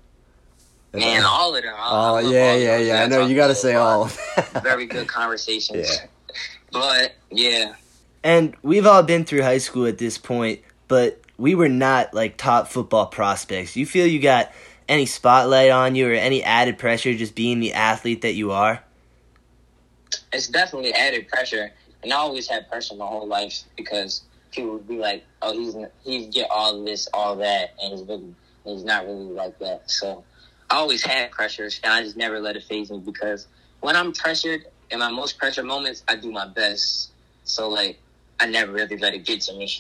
[0.94, 1.74] Man, all of them.
[1.76, 3.02] Oh yeah, yeah, yeah.
[3.02, 4.06] I know you got to say all.
[4.62, 5.86] Very good conversations.
[6.00, 6.06] Yeah.
[6.72, 7.74] But yeah,
[8.24, 12.36] And we've all been through high school at this point, but we were not like
[12.36, 13.76] top football prospects.
[13.76, 14.52] You feel you got
[14.88, 18.82] any spotlight on you or any added pressure just being the athlete that you are?
[20.32, 21.70] it's definitely added pressure,
[22.02, 25.76] and I always had pressure my whole life because people would be like, "Oh, he's
[26.04, 29.90] he's get all this, all that," and he's really he's not really like that.
[29.90, 30.24] So
[30.70, 33.46] I always had pressures, and I just never let it phase me because
[33.80, 37.10] when I'm pressured in my most pressure moments, I do my best.
[37.44, 37.98] So like,
[38.38, 39.72] I never really let it get to me.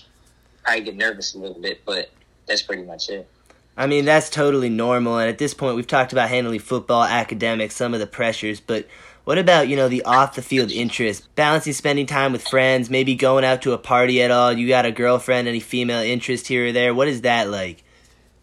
[0.66, 2.10] I get nervous a little bit, but
[2.46, 3.28] that's pretty much it.
[3.76, 5.18] I mean, that's totally normal.
[5.18, 8.60] And at this point, we've talked about handling football, academics, some of the pressures.
[8.60, 8.86] But
[9.24, 11.34] what about, you know, the off the field interest?
[11.36, 14.52] Balancing spending time with friends, maybe going out to a party at all?
[14.52, 16.94] You got a girlfriend, any female interest here or there?
[16.94, 17.82] What is that like?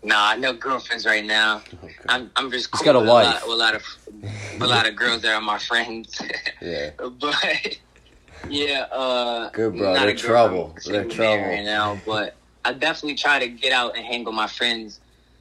[0.01, 1.61] Nah, no girlfriends right now.
[2.07, 3.25] I'm I'm just He's cool got a with wife.
[3.25, 3.83] lot, with a lot of
[4.21, 6.19] with a lot of girls that are my friends.
[6.61, 6.89] Yeah.
[6.97, 7.79] but
[8.49, 9.93] yeah, uh, Good, bro.
[9.93, 10.75] They're trouble.
[10.85, 11.43] They're trouble.
[11.45, 11.97] right now.
[12.05, 14.99] But I definitely try to get out and hang with my friends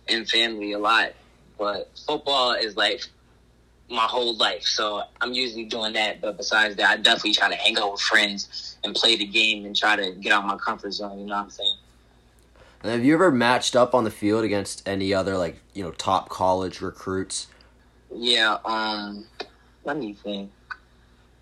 [0.08, 1.14] and family a lot.
[1.58, 3.02] But football is like
[3.90, 6.20] my whole life, so I'm usually doing that.
[6.20, 9.66] But besides that, I definitely try to hang out with friends and play the game
[9.66, 11.18] and try to get out my comfort zone.
[11.18, 11.76] You know what I'm saying?
[12.84, 15.90] And have you ever matched up on the field against any other like you know
[15.90, 17.48] top college recruits?
[18.14, 19.26] Yeah, um,
[19.84, 20.50] let me think.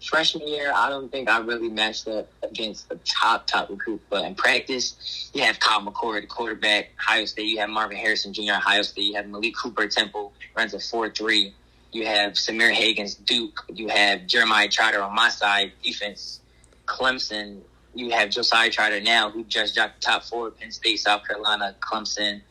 [0.02, 4.00] Freshman year, I don't think I really matched up against a top, top recruit.
[4.10, 7.46] But in practice, you have Kyle McCord, the quarterback, Ohio State.
[7.46, 9.04] You have Marvin Harrison Jr., Ohio State.
[9.04, 11.52] You have Malik Cooper, Temple, runs a 4-3.
[11.92, 13.64] You have Samir Hagens, Duke.
[13.72, 16.40] You have Jeremiah Trotter on my side, defense.
[16.86, 17.60] Clemson,
[17.94, 21.74] you have Josiah Trotter now, who just dropped the top four: Penn State, South Carolina,
[21.80, 22.42] Clemson,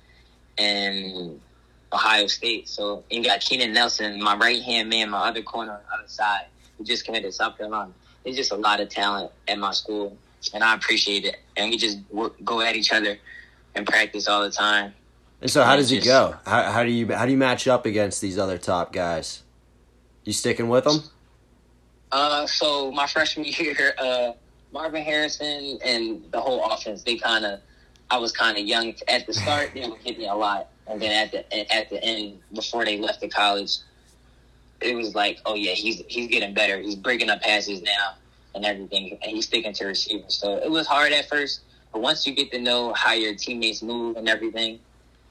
[0.57, 1.39] and
[1.96, 2.68] Ohio State.
[2.70, 6.08] So you got Keenan Nelson, my right hand man, my other corner on the other
[6.08, 6.46] side,
[6.78, 7.91] who just committed to South Carolina.
[8.24, 10.18] There's just a lot of talent at my school,
[10.54, 11.38] and I appreciate it.
[11.56, 13.18] And we just work, go at each other
[13.76, 14.93] and practice all the time.
[15.41, 16.36] And so, how does it Just- go?
[16.46, 19.43] How, how do you how do you match up against these other top guys?
[20.24, 21.04] You sticking with them?
[22.12, 24.32] Uh, so my freshman year, uh,
[24.72, 27.60] Marvin Harrison and the whole offense, they kind of,
[28.10, 29.72] I was kind of young at the start.
[29.74, 33.00] They would hit me a lot, and then at the at the end, before they
[33.00, 33.78] left the college,
[34.82, 36.80] it was like, oh yeah, he's he's getting better.
[36.80, 38.16] He's breaking up passes now
[38.54, 40.36] and everything, and he's sticking to receivers.
[40.36, 41.62] So it was hard at first,
[41.92, 44.80] but once you get to know how your teammates move and everything,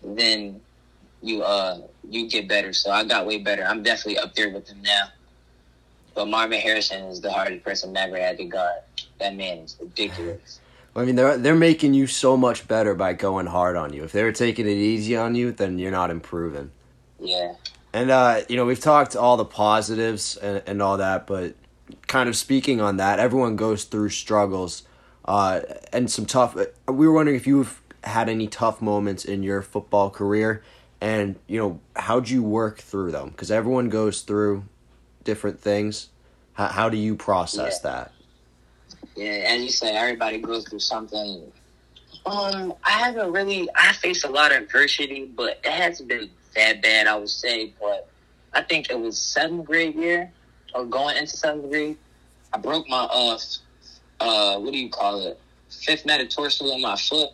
[0.02, 0.60] then
[1.22, 2.72] you uh you get better.
[2.72, 3.64] So I got way better.
[3.64, 5.08] I'm definitely up there with them now.
[6.14, 8.80] But Marvin Harrison is the hardest person I've ever had to guard.
[9.18, 10.60] That man is ridiculous.
[10.96, 14.04] I mean, they're they're making you so much better by going hard on you.
[14.04, 16.70] If they're taking it easy on you, then you're not improving.
[17.18, 17.54] Yeah.
[17.92, 21.54] And uh, you know, we've talked all the positives and, and all that, but
[22.06, 24.84] kind of speaking on that, everyone goes through struggles
[25.24, 25.60] uh,
[25.92, 26.56] and some tough.
[26.88, 30.62] We were wondering if you've had any tough moments in your football career,
[31.00, 33.30] and you know, how'd you work through them?
[33.30, 34.64] Because everyone goes through
[35.24, 36.10] different things.
[36.52, 37.90] How, how do you process Yeah.
[37.90, 38.12] that?
[39.16, 41.52] Yeah, as you said, everybody goes through something.
[42.26, 43.68] Um, I haven't really.
[43.74, 47.72] I faced a lot of adversity, but it hasn't been that bad, I would say.
[47.80, 48.08] But
[48.52, 50.32] I think it was seventh grade year,
[50.74, 51.96] or going into seventh grade.
[52.52, 53.38] I broke my uh,
[54.20, 55.38] uh, what do you call it?
[55.68, 57.30] Fifth metatarsal in my foot,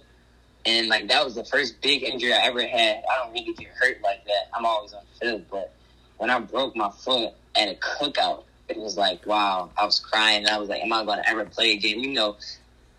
[0.67, 3.03] and like that was the first big injury I ever had.
[3.11, 4.49] I don't really get hurt like that.
[4.55, 5.73] I'm always on the field, but
[6.19, 10.45] when I broke my foot at a cookout, it was like, wow, I was crying.
[10.45, 12.01] And I was like, am I going to ever play a game?
[12.01, 12.37] You know,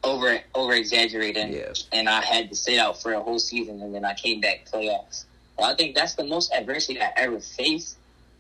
[0.04, 1.54] over over exaggerating.
[1.54, 1.74] Yeah.
[1.92, 4.66] And I had to sit out for a whole season, and then I came back
[4.72, 5.26] playoffs.
[5.62, 7.98] I think that's the most adversity I ever faced.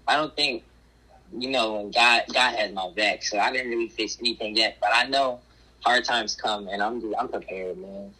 [0.07, 0.63] I don't think,
[1.37, 4.77] you know, God God has my back, so I didn't really face anything yet.
[4.81, 5.39] But I know
[5.81, 8.13] hard times come, and I'm I'm prepared, man.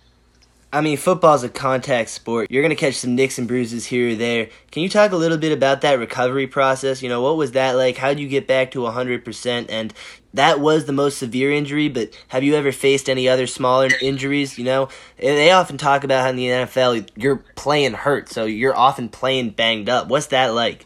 [0.74, 2.50] I mean, football's a contact sport.
[2.50, 4.50] You're going to catch some nicks and bruises here or there.
[4.72, 7.02] Can you talk a little bit about that recovery process?
[7.02, 7.98] You know, what was that like?
[7.98, 9.66] How would you get back to 100%?
[9.68, 9.94] And
[10.34, 14.58] that was the most severe injury, but have you ever faced any other smaller injuries?
[14.58, 18.76] You know, they often talk about how in the NFL you're playing hurt, so you're
[18.76, 20.08] often playing banged up.
[20.08, 20.86] What's that like?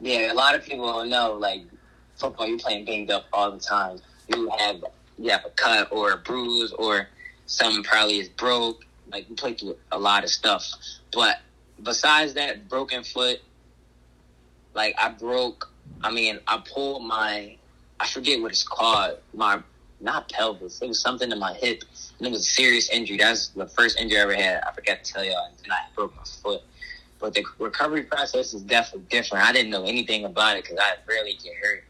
[0.00, 1.34] Yeah, a lot of people know.
[1.34, 1.62] Like
[2.16, 3.98] football, you're playing banged up all the time.
[4.28, 4.82] You have
[5.18, 7.08] you have a cut or a bruise or
[7.46, 8.84] something probably is broke.
[9.14, 10.68] Like you play through a lot of stuff.
[11.12, 11.38] But
[11.82, 13.40] besides that broken foot,
[14.74, 15.70] like I broke.
[16.02, 17.56] I mean, I pulled my.
[18.00, 19.18] I forget what it's called.
[19.32, 19.62] My
[20.00, 20.82] not pelvis.
[20.82, 21.84] It was something in my hip,
[22.18, 23.16] and it was a serious injury.
[23.16, 24.62] That's the first injury I ever had.
[24.66, 26.62] I forgot to tell y'all, and I broke my foot.
[27.20, 29.46] But the recovery process is definitely different.
[29.46, 31.84] I didn't know anything about it because I rarely get hurt.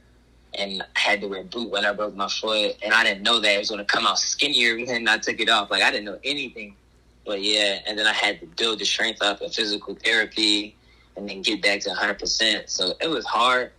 [0.57, 2.77] And I had to wear a boot when I broke my foot.
[2.85, 5.41] And I didn't know that it was going to come out skinnier and I took
[5.41, 5.73] it off.
[5.73, 6.77] Like, I didn't know anything.
[7.25, 10.77] But yeah, and then I had to build the strength up in physical therapy
[11.17, 12.69] and then get back to 100%.
[12.69, 13.73] So it was hard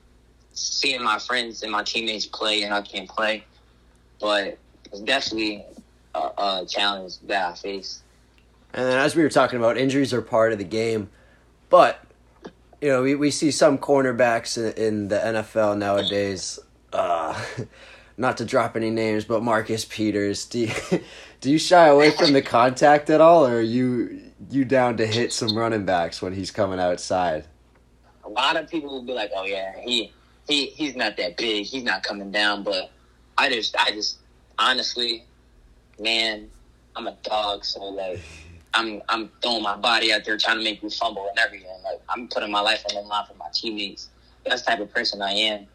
[0.54, 3.44] seeing my friends and my teammates play and I can't play.
[4.20, 5.66] But it's definitely
[6.16, 8.02] a, a challenge that I faced.
[8.74, 11.10] And then, as we were talking about, injuries are part of the game,
[11.70, 12.02] but
[12.82, 16.60] you know, we, we see some cornerbacks in, in the NFL nowadays.
[16.92, 17.42] Uh,
[18.18, 20.46] not to drop any names, but Marcus Peters.
[20.46, 20.72] Do you,
[21.42, 25.06] do you shy away from the contact at all, or are you you down to
[25.08, 27.46] hit some running backs when he's coming outside?
[28.26, 30.12] a lot of people will be like, "Oh yeah, he
[30.48, 31.66] he he's not that big.
[31.66, 32.92] He's not coming down." But
[33.38, 34.20] I just I just
[34.60, 35.26] honestly,
[36.00, 36.50] man,
[36.96, 37.64] I'm a dog.
[37.64, 38.20] So like,
[38.74, 41.70] I'm I'm throwing my body out there trying to make me fumble and everything.
[41.84, 44.10] Like I'm putting my life on the line for my teammates.
[44.46, 45.68] That's the type of person I am.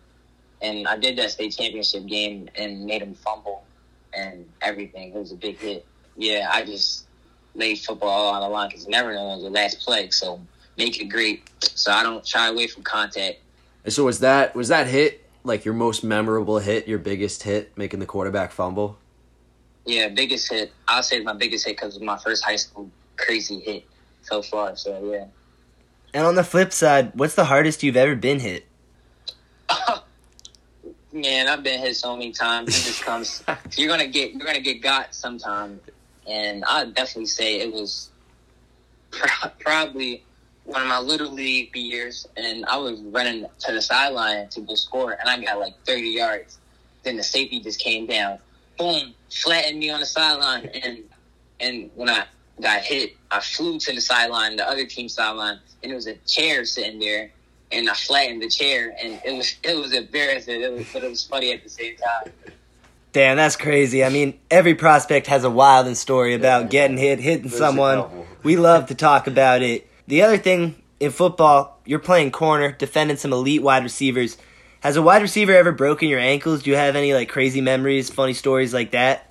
[0.62, 3.64] And I did that state championship game and made him fumble
[4.12, 5.14] and everything.
[5.14, 5.86] It was a big hit.
[6.16, 7.06] Yeah, I just
[7.54, 10.10] laid football on the line because you never know when the last play.
[10.10, 10.40] So
[10.76, 11.48] make it great.
[11.60, 13.38] So I don't shy away from contact.
[13.84, 17.76] And so was that was that hit like your most memorable hit, your biggest hit,
[17.76, 18.98] making the quarterback fumble?
[19.86, 20.72] Yeah, biggest hit.
[20.86, 23.84] I'll say it's my biggest hit because it was my first high school crazy hit
[24.22, 24.76] so far.
[24.76, 25.26] So yeah.
[26.12, 28.66] And on the flip side, what's the hardest you've ever been hit?
[31.12, 32.68] Man, I've been hit so many times.
[32.68, 33.42] It just comes.
[33.76, 35.80] you're gonna get you're gonna get got sometime,
[36.28, 38.10] and I definitely say it was
[39.10, 40.22] pro- probably
[40.64, 44.74] one of my little league years, and I was running to the sideline to go
[44.76, 46.58] score, and I got like 30 yards.
[47.02, 48.38] Then the safety just came down,
[48.78, 50.66] boom, flattened me on the sideline.
[50.66, 50.98] And
[51.58, 52.24] and when I
[52.60, 56.14] got hit, I flew to the sideline, the other team sideline, and there was a
[56.26, 57.32] chair sitting there,
[57.72, 61.10] and I flattened the chair, and it was it was embarrassing, it was, but it
[61.10, 62.32] was funny at the same time.
[63.12, 64.04] Damn, that's crazy.
[64.04, 68.04] I mean, every prospect has a wild story about getting hit, hitting someone.
[68.44, 69.88] We love to talk about it.
[70.06, 74.36] The other thing in football, you're playing corner, defending some elite wide receivers.
[74.80, 76.62] Has a wide receiver ever broken your ankles?
[76.62, 79.30] Do you have any like crazy memories, funny stories like that?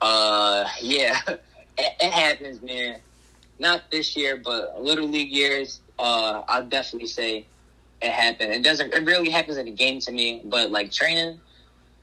[0.00, 1.42] Uh, yeah, it,
[1.78, 2.98] it happens, man.
[3.58, 5.80] Not this year, but little league years.
[5.98, 7.46] Uh, I'll definitely say
[8.02, 8.52] it happened.
[8.52, 8.92] It doesn't.
[8.92, 11.40] It really happens in the game to me, but like training,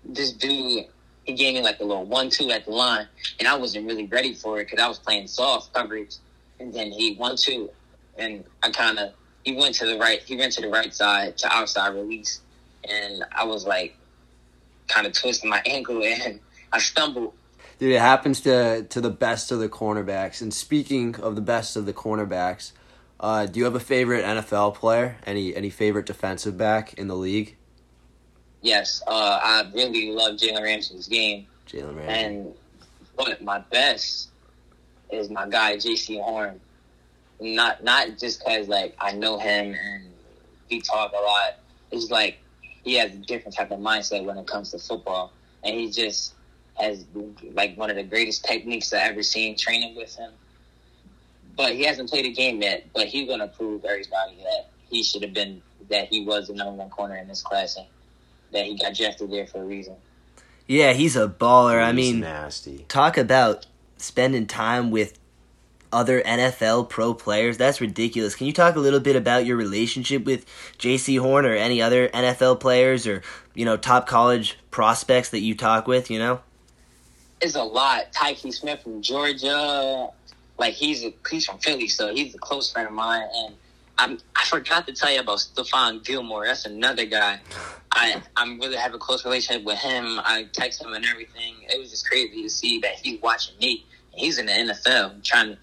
[0.06, 0.88] this dude
[1.24, 3.08] he gave me like a little one-two at the line,
[3.40, 6.18] and I wasn't really ready for it because I was playing soft coverage,
[6.60, 7.70] and then he one-two,
[8.18, 9.12] and I kind of
[9.44, 10.22] he went to the right.
[10.22, 12.42] He went to the right side to outside release,
[12.90, 13.96] and I was like
[14.88, 16.40] kind of twisting my ankle, and
[16.72, 17.34] I stumbled.
[17.80, 20.42] Dude, it happens to to the best of the cornerbacks.
[20.42, 22.74] And speaking of the best of the cornerbacks,
[23.24, 25.16] uh, do you have a favorite NFL player?
[25.26, 27.56] Any any favorite defensive back in the league?
[28.62, 32.14] Yes, uh, I really love Jalen Ramsey's game, Jalen Ramsey.
[32.14, 32.54] and
[33.16, 34.30] but my best
[35.10, 36.60] is my guy Jaycee Horn.
[37.40, 40.04] Not not just because like I know him and
[40.70, 41.60] we talk a lot.
[41.92, 42.40] It's like
[42.84, 45.32] he has a different type of mindset when it comes to football,
[45.64, 46.34] and he just
[46.76, 47.06] has
[47.54, 50.34] like one of the greatest techniques I've ever seen training with him.
[51.56, 52.88] But he hasn't played a game yet.
[52.94, 56.74] But he's gonna prove everybody that he should have been that he was the number
[56.74, 57.86] one corner in this class and
[58.52, 59.96] that he got drafted there for a reason.
[60.68, 61.84] Yeah, he's a baller.
[61.84, 62.86] I mean, nasty.
[62.88, 63.66] talk about
[63.98, 65.20] spending time with
[65.92, 67.58] other NFL pro players.
[67.58, 68.36] That's ridiculous.
[68.36, 70.46] Can you talk a little bit about your relationship with
[70.80, 73.22] Jaycee Horn or any other NFL players or,
[73.54, 76.42] you know, top college prospects that you talk with, you know?
[77.42, 78.12] It's a lot.
[78.14, 80.10] Tykee Smith from Georgia,
[80.58, 83.28] like he's a, he's from Philly, so he's a close friend of mine.
[83.36, 83.56] And
[83.98, 86.46] I'm, I forgot to tell you about Stephon Gilmore.
[86.46, 87.40] That's another guy.
[87.92, 90.20] I I'm really have a close relationship with him.
[90.20, 91.56] I text him and everything.
[91.70, 93.86] It was just crazy to see that he's watching me.
[94.12, 95.58] He's in the NFL trying to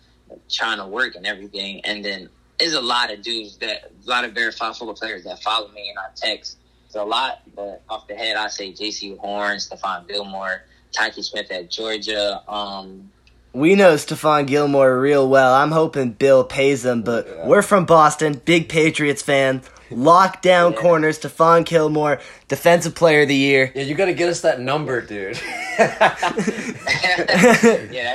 [0.48, 1.80] trying to work and everything.
[1.84, 2.28] And then
[2.58, 5.88] there's a lot of dudes that a lot of verified football players that follow me
[5.88, 6.58] and I text.
[6.86, 10.62] It's a lot, but off the head I say Jaycee Horn, Stephon Gilmore,
[10.92, 12.42] Tykee Smith at Georgia.
[12.48, 13.10] Um,
[13.52, 15.54] We know Stephon Gilmore real well.
[15.54, 17.46] I'm hoping Bill pays him, but Yeah.
[17.46, 19.62] we're from Boston, big Patriots fan.
[19.90, 20.80] Lockdown Yeah.
[20.80, 23.72] corner, Stephon Gilmore, defensive player of the year.
[23.74, 25.40] Yeah, you got to get us that number, dude.
[25.80, 26.14] yeah,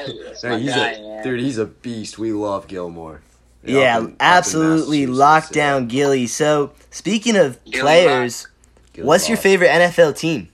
[0.08, 1.24] that's No, my he's guy, a, man.
[1.24, 2.18] dude, he's a beast.
[2.18, 3.22] We love Gilmore.
[3.64, 6.28] Yeah, Up in- up in absolutely Massachusetts, lockdown Gilly.
[6.28, 8.48] So, speaking of Gilly players,
[8.94, 9.04] yeah.
[9.04, 10.48] what's your favorite NFL team?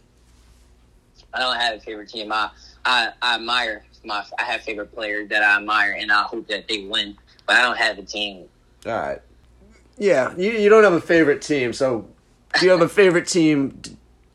[1.34, 2.32] I don't have a favorite team.
[2.32, 2.50] I,
[2.86, 4.24] I, I admire my.
[4.38, 7.18] I have favorite players that I admire, and I hope that they win.
[7.46, 8.46] But I don't have a team.
[8.86, 9.22] All right.
[9.98, 12.08] Yeah, you, you don't have a favorite team, so
[12.60, 13.80] do you have a favorite team?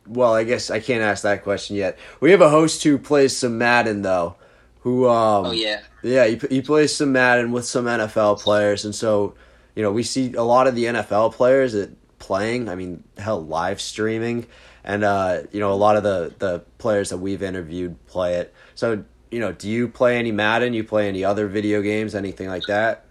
[0.07, 1.97] Well, I guess I can't ask that question yet.
[2.21, 4.35] We have a host who plays some Madden though,
[4.81, 8.95] who um Oh yeah, yeah he, he plays some Madden with some NFL players, and
[8.95, 9.35] so
[9.75, 12.69] you know we see a lot of the NFL players that playing.
[12.69, 14.47] I mean, hell, live streaming,
[14.83, 18.53] and uh, you know a lot of the the players that we've interviewed play it.
[18.75, 20.73] So you know, do you play any Madden?
[20.73, 22.15] You play any other video games?
[22.15, 23.05] Anything like that?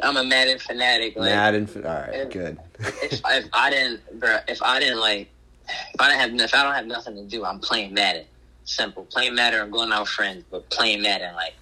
[0.00, 1.16] I'm a Madden fanatic.
[1.16, 1.68] Like, Madden.
[1.76, 2.24] All right, Yeah.
[2.24, 2.58] good.
[2.78, 5.28] if, if I didn't, bro, if I didn't like,
[5.68, 8.24] if I didn't have, if I don't have nothing to do, I'm playing Madden.
[8.64, 11.34] Simple, playing Madden or going out with friends, but playing Madden.
[11.34, 11.54] Like,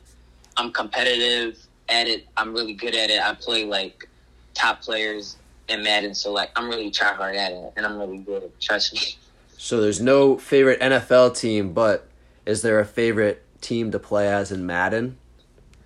[0.57, 1.59] I'm competitive
[1.89, 2.27] at it.
[2.37, 3.21] I'm really good at it.
[3.21, 4.09] I play like
[4.55, 5.37] top players
[5.69, 8.37] in Madden, so like I'm really try hard at it, and I'm really good.
[8.45, 9.17] At it, trust me.
[9.59, 12.07] So there's no favorite NFL team, but
[12.47, 15.17] is there a favorite team to play as in Madden?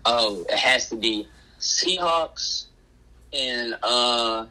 [0.04, 1.28] Oh, it has to be
[1.60, 2.66] Seahawks
[3.32, 4.46] and uh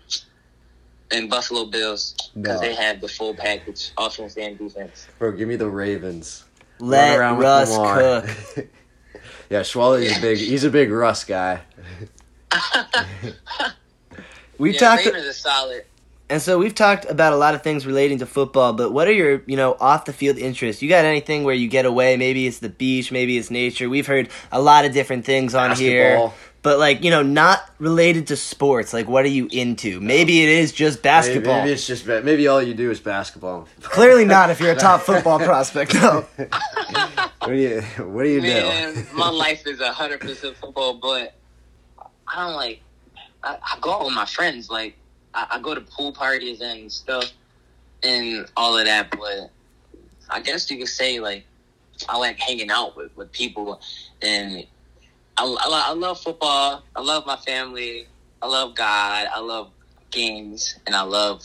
[1.12, 2.68] and Buffalo Bills because No.
[2.68, 5.08] they have the full package, offense and defense.
[5.20, 6.44] Bro, give me the Ravens.
[6.80, 8.22] Run Let around with Russ Lamar.
[8.22, 8.68] cook.
[9.50, 10.38] yeah, Schwally's a big.
[10.40, 11.62] He's a big Russ guy.
[14.58, 15.86] We've yeah, talked, Ravens is solid.
[16.30, 18.74] And so we've talked about a lot of things relating to football.
[18.74, 20.82] But what are your, you know, off the field interests?
[20.82, 22.18] You got anything where you get away?
[22.18, 23.90] Maybe it's the beach, maybe it's nature.
[23.90, 26.32] We've heard a lot of different things on here.
[26.64, 28.92] But like, you know, not related to sports.
[28.92, 30.02] Like, what are you into?
[30.02, 31.58] Maybe it is just basketball.
[31.58, 33.68] Maybe, maybe it's just maybe all you do is basketball.
[33.82, 35.94] Clearly not if you're a top football prospect.
[35.94, 36.26] No.
[37.46, 41.36] What do you What do you Man, my life is hundred percent football, but
[42.28, 42.82] I don't like.
[43.44, 44.68] I, I go out with my friends.
[44.68, 44.98] Like
[45.36, 47.32] I, I go to pool parties and stuff,
[48.04, 49.12] and all of that.
[49.12, 49.52] But
[50.30, 51.46] I guess you could say like
[52.10, 53.82] I like hanging out with, with people,
[54.22, 54.66] and
[55.38, 56.84] I, I, I love football.
[56.96, 58.08] I love my family.
[58.42, 59.28] I love God.
[59.34, 59.72] I love
[60.12, 61.44] games, and I love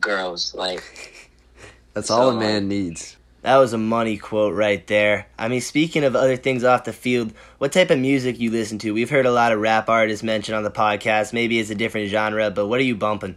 [0.00, 0.54] girls.
[0.54, 0.82] Like
[1.94, 3.16] That's all a So, man um, needs.
[3.42, 5.26] That was a money quote right there.
[5.36, 8.78] I mean, speaking of other things off the field, what type of music you listen
[8.78, 8.94] to?
[8.94, 11.32] We've heard a lot of rap artists mentioned on the podcast.
[11.32, 13.36] Maybe it's a different genre, but what are you bumping?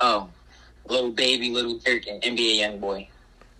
[0.00, 0.28] oh,
[0.86, 3.08] Lil Baby, Lil Durk, and NBA YoungBoy.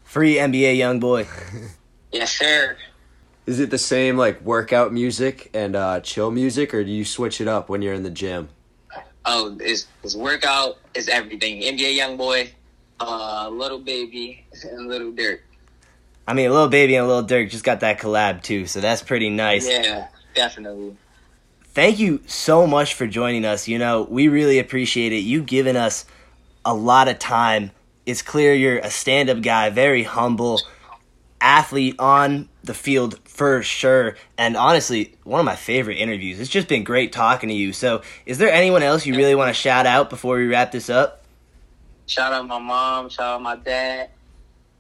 [0.05, 1.27] Free NBA YoungBoy.
[2.13, 2.77] Yes, sir.
[3.45, 7.41] Is it the same like workout music and uh, chill music, or do you switch
[7.41, 8.51] it up when you're in the gym?
[9.25, 10.79] Oh, it's, it's workout.
[10.95, 11.63] It's everything.
[11.63, 12.51] NBA YoungBoy,
[13.01, 15.41] uh, Lil Baby, and Lil Durk.
[16.27, 19.31] I mean, Lil Baby and Lil Durk just got that collab too, so that's pretty
[19.31, 19.69] nice.
[19.69, 20.97] Yeah, definitely.
[21.75, 23.67] Thank you so much for joining us.
[23.67, 25.19] You know, we really appreciate it.
[25.19, 26.05] You giving us
[26.65, 27.73] a lot of time.
[28.07, 30.61] It's clear you're a stand up guy, very humble,
[31.41, 34.17] athlete on the field for sure.
[34.39, 36.39] And honestly, one of my favorite interviews.
[36.39, 37.73] It's just been great talking to you.
[37.73, 40.89] So, is there anyone else you really want to shout out before we wrap this
[40.89, 41.24] up?
[42.07, 43.09] Shout out my mom.
[43.09, 44.11] Shout out my dad.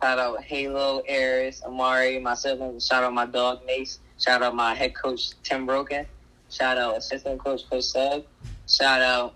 [0.03, 2.87] Shout out Halo, Aris, Amari, my siblings.
[2.87, 3.99] Shout out my dog Mace.
[4.19, 6.07] Shout out my head coach Tim Roken.
[6.51, 8.25] Shout out assistant coach Coach Seb.
[8.69, 9.35] Shout out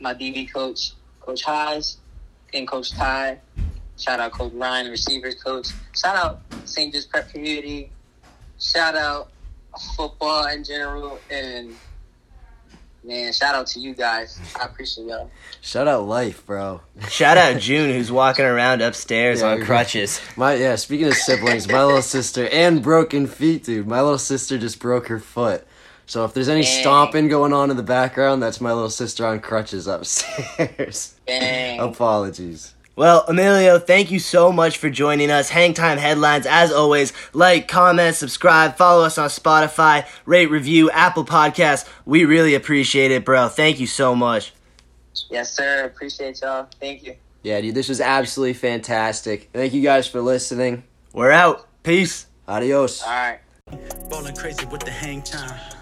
[0.00, 1.98] my DB coach Coach Haas
[2.54, 3.40] and Coach Ty.
[3.96, 5.68] Shout out Coach Ryan, receivers coach.
[5.96, 6.92] Shout out St.
[6.92, 7.90] Joe's Prep community.
[8.60, 9.30] Shout out
[9.96, 11.74] football in general and
[13.08, 14.38] man, shout out to you guys.
[14.60, 15.30] I appreciate y'all.
[15.60, 16.82] Shout out life, bro.
[17.08, 20.20] Shout out June, who's walking around upstairs Yeah, on crutches.
[20.36, 20.76] My yeah.
[20.76, 23.86] Speaking of siblings, my little sister and broken feet, dude.
[23.88, 25.66] My little sister just broke her foot.
[26.06, 26.80] So if there's any Dang.
[26.80, 31.14] stomping going on in the background, that's my little sister on crutches upstairs.
[31.26, 31.80] Dang.
[31.80, 32.74] Apologies.
[32.98, 35.50] Well, Emilio, thank you so much for joining us.
[35.50, 41.24] Hang Time Headlines, as always, like, comment, subscribe, follow us on Spotify, rate, review, Apple
[41.24, 41.88] Podcasts.
[42.04, 43.46] We really appreciate it, bro.
[43.46, 44.52] Thank you so much.
[45.30, 45.84] Yes, sir.
[45.84, 46.66] Appreciate y'all.
[46.80, 47.14] Thank you.
[47.44, 49.50] Yeah, dude, this was absolutely fantastic.
[49.52, 50.82] Thank you guys for listening.
[51.12, 51.68] We're out.
[51.84, 52.26] Peace.
[52.48, 53.04] Adios.
[53.04, 53.38] All right.
[54.10, 55.77] Ballin' crazy with the hang time.